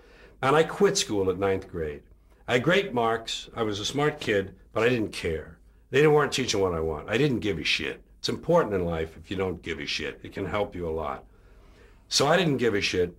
And 0.42 0.56
I 0.56 0.64
quit 0.64 0.98
school 0.98 1.30
at 1.30 1.38
ninth 1.38 1.70
grade. 1.70 2.02
I 2.48 2.54
had 2.54 2.64
great 2.64 2.92
marks. 2.92 3.48
I 3.54 3.62
was 3.62 3.78
a 3.78 3.84
smart 3.84 4.18
kid, 4.18 4.56
but 4.72 4.82
I 4.82 4.88
didn't 4.88 5.12
care. 5.12 5.60
They 5.90 6.04
weren't 6.08 6.32
teaching 6.32 6.60
what 6.60 6.74
I 6.74 6.80
want. 6.80 7.08
I 7.08 7.18
didn't 7.18 7.38
give 7.38 7.60
a 7.60 7.64
shit. 7.64 8.02
It's 8.18 8.28
important 8.28 8.74
in 8.74 8.84
life 8.84 9.16
if 9.16 9.30
you 9.30 9.36
don't 9.36 9.62
give 9.62 9.78
a 9.78 9.86
shit. 9.86 10.18
It 10.24 10.32
can 10.32 10.46
help 10.46 10.74
you 10.74 10.88
a 10.88 10.90
lot. 10.90 11.24
So 12.08 12.26
I 12.26 12.36
didn't 12.36 12.56
give 12.56 12.74
a 12.74 12.80
shit. 12.80 13.16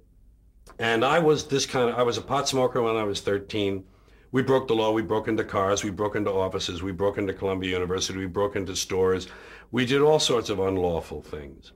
And 0.77 1.05
I 1.05 1.19
was 1.19 1.45
this 1.45 1.65
kind 1.65 1.89
of, 1.89 1.95
I 1.97 2.03
was 2.03 2.17
a 2.17 2.21
pot 2.21 2.49
smoker 2.49 2.81
when 2.81 2.97
I 2.97 3.05
was 3.05 3.21
13. 3.21 3.85
We 4.31 4.41
broke 4.41 4.67
the 4.67 4.75
law. 4.75 4.91
We 4.91 5.01
broke 5.01 5.27
into 5.27 5.43
cars. 5.43 5.83
We 5.83 5.89
broke 5.89 6.15
into 6.15 6.31
offices. 6.31 6.81
We 6.81 6.93
broke 6.93 7.17
into 7.17 7.33
Columbia 7.33 7.71
University. 7.71 8.19
We 8.19 8.27
broke 8.27 8.55
into 8.55 8.75
stores. 8.75 9.27
We 9.71 9.85
did 9.85 10.01
all 10.01 10.19
sorts 10.19 10.49
of 10.49 10.59
unlawful 10.59 11.21
things. 11.21 11.73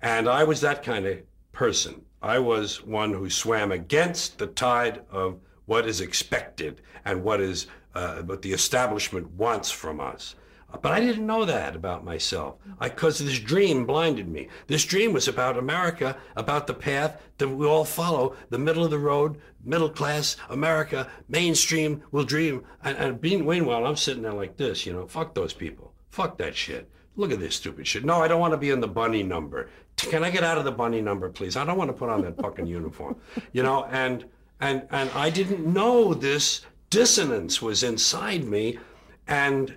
And 0.00 0.28
I 0.28 0.44
was 0.44 0.60
that 0.60 0.82
kind 0.82 1.06
of 1.06 1.18
person. 1.52 2.02
I 2.22 2.38
was 2.38 2.84
one 2.84 3.12
who 3.12 3.28
swam 3.28 3.72
against 3.72 4.38
the 4.38 4.46
tide 4.46 5.02
of 5.10 5.40
what 5.66 5.86
is 5.86 6.00
expected 6.00 6.80
and 7.04 7.24
what 7.24 7.40
is 7.40 7.66
uh, 7.94 8.22
what 8.22 8.42
the 8.42 8.52
establishment 8.52 9.30
wants 9.32 9.70
from 9.70 10.00
us. 10.00 10.34
But 10.80 10.92
I 10.92 11.00
didn't 11.00 11.26
know 11.26 11.44
that 11.44 11.76
about 11.76 12.04
myself 12.04 12.56
because 12.80 13.18
this 13.18 13.38
dream 13.38 13.84
blinded 13.84 14.28
me. 14.28 14.48
This 14.66 14.84
dream 14.84 15.12
was 15.12 15.28
about 15.28 15.58
America, 15.58 16.16
about 16.34 16.66
the 16.66 16.74
path 16.74 17.20
that 17.38 17.48
we 17.48 17.66
all 17.66 17.84
follow, 17.84 18.36
the 18.50 18.58
middle 18.58 18.84
of 18.84 18.90
the 18.90 18.98
road, 18.98 19.38
middle 19.64 19.90
class 19.90 20.36
America, 20.48 21.08
mainstream 21.28 22.02
will 22.10 22.24
dream. 22.24 22.64
And, 22.82 22.96
and 22.96 23.20
being, 23.20 23.46
meanwhile, 23.46 23.86
I'm 23.86 23.96
sitting 23.96 24.22
there 24.22 24.32
like 24.32 24.56
this, 24.56 24.86
you 24.86 24.92
know, 24.92 25.06
fuck 25.06 25.34
those 25.34 25.52
people. 25.52 25.92
Fuck 26.10 26.38
that 26.38 26.56
shit. 26.56 26.88
Look 27.16 27.32
at 27.32 27.40
this 27.40 27.56
stupid 27.56 27.86
shit. 27.86 28.04
No, 28.04 28.22
I 28.22 28.28
don't 28.28 28.40
want 28.40 28.52
to 28.52 28.58
be 28.58 28.70
in 28.70 28.80
the 28.80 28.88
bunny 28.88 29.22
number. 29.22 29.68
Can 29.96 30.24
I 30.24 30.30
get 30.30 30.44
out 30.44 30.58
of 30.58 30.64
the 30.64 30.72
bunny 30.72 31.00
number, 31.00 31.28
please? 31.28 31.56
I 31.56 31.64
don't 31.64 31.76
want 31.76 31.88
to 31.88 31.96
put 31.96 32.08
on 32.08 32.22
that 32.22 32.40
fucking 32.40 32.66
uniform. 32.66 33.16
You 33.52 33.62
know, 33.62 33.84
and 33.84 34.24
and 34.60 34.86
and 34.90 35.10
I 35.10 35.28
didn't 35.28 35.66
know 35.66 36.14
this 36.14 36.62
dissonance 36.88 37.60
was 37.60 37.82
inside 37.82 38.44
me. 38.44 38.78
And 39.26 39.76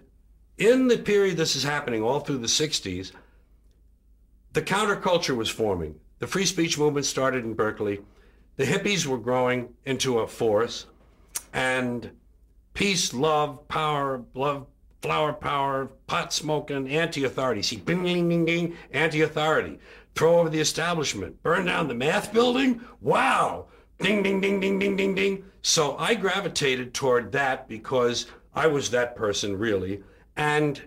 in 0.57 0.87
the 0.87 0.97
period 0.97 1.37
this 1.37 1.55
is 1.55 1.63
happening, 1.63 2.01
all 2.01 2.19
through 2.19 2.37
the 2.39 2.47
60s, 2.47 3.11
the 4.53 4.61
counterculture 4.61 5.35
was 5.35 5.49
forming. 5.49 5.99
The 6.19 6.27
free 6.27 6.45
speech 6.45 6.77
movement 6.77 7.05
started 7.05 7.43
in 7.43 7.53
Berkeley. 7.53 7.99
The 8.55 8.65
hippies 8.65 9.05
were 9.05 9.17
growing 9.17 9.73
into 9.83 10.19
a 10.19 10.27
force. 10.27 10.85
And 11.53 12.11
peace, 12.73 13.13
love, 13.13 13.67
power, 13.67 14.23
love, 14.33 14.67
flower 15.01 15.33
power, 15.33 15.85
pot 16.07 16.33
smoking, 16.33 16.89
anti-authority. 16.89 17.61
See, 17.61 17.77
bing, 17.77 18.03
bing, 18.03 18.27
bing, 18.27 18.45
bing, 18.45 18.77
anti-authority. 18.91 19.77
Throw 20.15 20.39
over 20.39 20.49
the 20.49 20.59
establishment. 20.59 21.43
Burn 21.43 21.65
down 21.65 21.87
the 21.87 21.93
math 21.93 22.33
building? 22.33 22.81
Wow. 23.01 23.67
Ding, 23.99 24.23
ding, 24.23 24.41
ding, 24.41 24.59
ding, 24.59 24.79
ding, 24.79 24.95
ding, 24.95 25.15
ding. 25.15 25.45
So 25.61 25.97
I 25.97 26.15
gravitated 26.15 26.93
toward 26.93 27.33
that 27.33 27.67
because 27.67 28.27
I 28.53 28.67
was 28.67 28.89
that 28.91 29.15
person 29.15 29.57
really. 29.57 30.01
And 30.35 30.81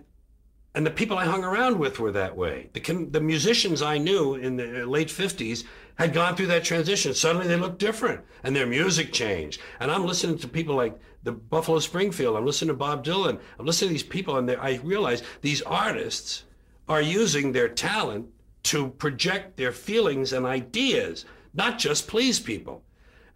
and 0.75 0.85
the 0.85 0.91
people 0.91 1.17
I 1.17 1.25
hung 1.25 1.43
around 1.43 1.79
with 1.79 1.99
were 1.99 2.11
that 2.11 2.37
way. 2.37 2.69
The, 2.73 3.07
the 3.09 3.19
musicians 3.19 3.81
I 3.81 3.97
knew 3.97 4.35
in 4.35 4.55
the 4.55 4.85
late 4.85 5.07
50s 5.07 5.63
had 5.95 6.13
gone 6.13 6.35
through 6.35 6.47
that 6.47 6.63
transition. 6.63 7.13
Suddenly 7.13 7.47
they 7.47 7.55
looked 7.55 7.79
different 7.79 8.21
and 8.43 8.55
their 8.55 8.67
music 8.67 9.11
changed. 9.11 9.59
And 9.79 9.91
I'm 9.91 10.05
listening 10.05 10.37
to 10.37 10.47
people 10.47 10.75
like 10.75 10.97
the 11.23 11.31
Buffalo 11.31 11.79
Springfield. 11.79 12.37
I'm 12.37 12.45
listening 12.45 12.69
to 12.69 12.75
Bob 12.75 13.03
Dylan. 13.03 13.39
I'm 13.57 13.65
listening 13.65 13.89
to 13.89 13.93
these 13.93 14.03
people 14.03 14.37
and 14.37 14.49
I 14.51 14.79
realize 14.83 15.23
these 15.41 15.61
artists 15.63 16.43
are 16.87 17.01
using 17.01 17.51
their 17.51 17.67
talent 17.67 18.27
to 18.63 18.89
project 18.89 19.57
their 19.57 19.71
feelings 19.71 20.33
and 20.33 20.45
ideas, 20.45 21.25
not 21.53 21.79
just 21.79 22.07
please 22.07 22.39
people. 22.39 22.83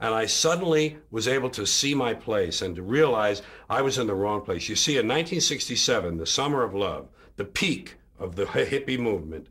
And 0.04 0.13
I 0.13 0.26
suddenly 0.26 0.98
was 1.12 1.30
able 1.30 1.50
to 1.52 1.66
see 1.66 1.96
my 1.96 2.13
place 2.13 2.62
and 2.62 2.76
to 2.76 2.84
realize 2.84 3.42
I 3.70 3.82
was 3.82 3.98
in 3.98 4.06
the 4.06 4.13
wrong 4.13 4.42
place. 4.42 4.68
You 4.68 4.76
see, 4.76 4.98
in 4.98 5.08
1967, 5.08 6.18
the 6.18 6.26
summer 6.26 6.62
of 6.62 6.76
love, 6.76 7.08
the 7.38 7.46
peak 7.46 7.96
of 8.20 8.36
the 8.36 8.44
hippie 8.48 9.00
movement, 9.00 9.48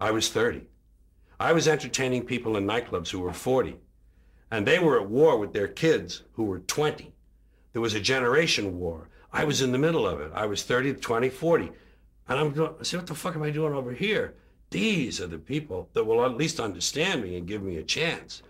I 0.00 0.12
was 0.12 0.28
30. 0.28 0.62
I 1.40 1.52
was 1.52 1.66
entertaining 1.66 2.22
people 2.22 2.56
in 2.56 2.64
nightclubs 2.64 3.08
who 3.08 3.18
were 3.18 3.32
40, 3.32 3.78
and 4.52 4.64
they 4.64 4.78
were 4.78 5.00
at 5.00 5.10
war 5.10 5.38
with 5.38 5.52
their 5.52 5.66
kids 5.66 6.22
who 6.34 6.44
were 6.44 6.60
20. 6.60 7.12
There 7.72 7.82
was 7.82 7.94
a 7.94 8.00
generation 8.00 8.78
war. 8.78 9.08
I 9.32 9.42
was 9.42 9.60
in 9.60 9.72
the 9.72 9.76
middle 9.76 10.06
of 10.06 10.20
it. 10.20 10.30
I 10.32 10.46
was 10.46 10.62
30, 10.62 10.94
20, 10.94 11.30
40. 11.30 11.72
And 12.28 12.38
I'm 12.38 12.52
going, 12.52 12.84
see, 12.84 12.96
what 12.96 13.08
the 13.08 13.14
fuck 13.16 13.34
am 13.34 13.42
I 13.42 13.50
doing 13.50 13.74
over 13.74 13.92
here? 13.92 14.36
These 14.70 15.20
are 15.20 15.26
the 15.26 15.38
people 15.38 15.88
that 15.94 16.04
will 16.04 16.24
at 16.24 16.36
least 16.36 16.60
understand 16.60 17.24
me 17.24 17.36
and 17.36 17.48
give 17.48 17.64
me 17.64 17.78
a 17.78 17.82
chance. 17.82 18.44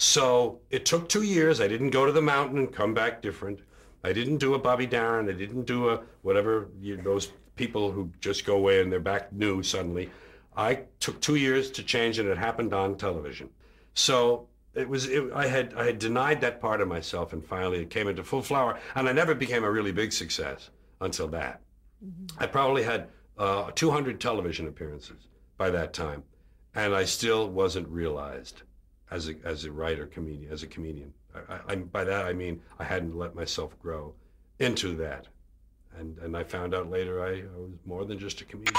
So 0.00 0.60
it 0.70 0.86
took 0.86 1.10
two 1.10 1.24
years. 1.24 1.60
I 1.60 1.68
didn't 1.68 1.90
go 1.90 2.06
to 2.06 2.12
the 2.12 2.22
mountain 2.22 2.56
and 2.56 2.72
come 2.72 2.94
back 2.94 3.20
different. 3.20 3.60
I 4.02 4.14
didn't 4.14 4.38
do 4.38 4.54
a 4.54 4.58
Bobby 4.58 4.86
Darin. 4.86 5.28
I 5.28 5.32
didn't 5.32 5.66
do 5.66 5.90
a 5.90 6.00
whatever 6.22 6.68
you, 6.80 6.96
those 6.96 7.32
people 7.54 7.92
who 7.92 8.10
just 8.18 8.46
go 8.46 8.56
away 8.56 8.80
and 8.80 8.90
they're 8.90 8.98
back 8.98 9.30
new 9.30 9.62
suddenly. 9.62 10.08
I 10.56 10.84
took 11.00 11.20
two 11.20 11.34
years 11.34 11.70
to 11.72 11.82
change, 11.82 12.18
and 12.18 12.30
it 12.30 12.38
happened 12.38 12.72
on 12.72 12.96
television. 12.96 13.50
So 13.92 14.48
it 14.72 14.88
was 14.88 15.06
it, 15.06 15.30
I 15.34 15.46
had 15.46 15.74
I 15.74 15.84
had 15.84 15.98
denied 15.98 16.40
that 16.40 16.62
part 16.62 16.80
of 16.80 16.88
myself, 16.88 17.34
and 17.34 17.44
finally 17.44 17.82
it 17.82 17.90
came 17.90 18.08
into 18.08 18.24
full 18.24 18.40
flower. 18.40 18.78
And 18.94 19.06
I 19.06 19.12
never 19.12 19.34
became 19.34 19.64
a 19.64 19.70
really 19.70 19.92
big 19.92 20.14
success 20.14 20.70
until 21.02 21.28
that. 21.28 21.60
Mm-hmm. 22.02 22.42
I 22.42 22.46
probably 22.46 22.84
had 22.84 23.08
uh, 23.36 23.70
200 23.74 24.18
television 24.18 24.66
appearances 24.66 25.28
by 25.58 25.68
that 25.68 25.92
time, 25.92 26.22
and 26.74 26.94
I 26.94 27.04
still 27.04 27.50
wasn't 27.50 27.86
realized 27.88 28.62
as 29.10 29.28
a, 29.28 29.34
as 29.44 29.64
a 29.64 29.72
writer, 29.72 30.06
comedian, 30.06 30.52
as 30.52 30.62
a 30.62 30.66
comedian. 30.66 31.12
I, 31.34 31.60
I, 31.68 31.74
by 31.76 32.04
that 32.04 32.26
I 32.26 32.32
mean 32.32 32.60
I 32.78 32.84
hadn't 32.84 33.16
let 33.16 33.34
myself 33.34 33.78
grow 33.80 34.14
into 34.58 34.96
that, 34.96 35.28
and 35.96 36.18
and 36.18 36.36
I 36.36 36.42
found 36.42 36.74
out 36.74 36.90
later 36.90 37.22
I, 37.24 37.40
I 37.40 37.58
was 37.58 37.72
more 37.84 38.04
than 38.04 38.18
just 38.18 38.40
a 38.40 38.44
comedian. 38.44 38.74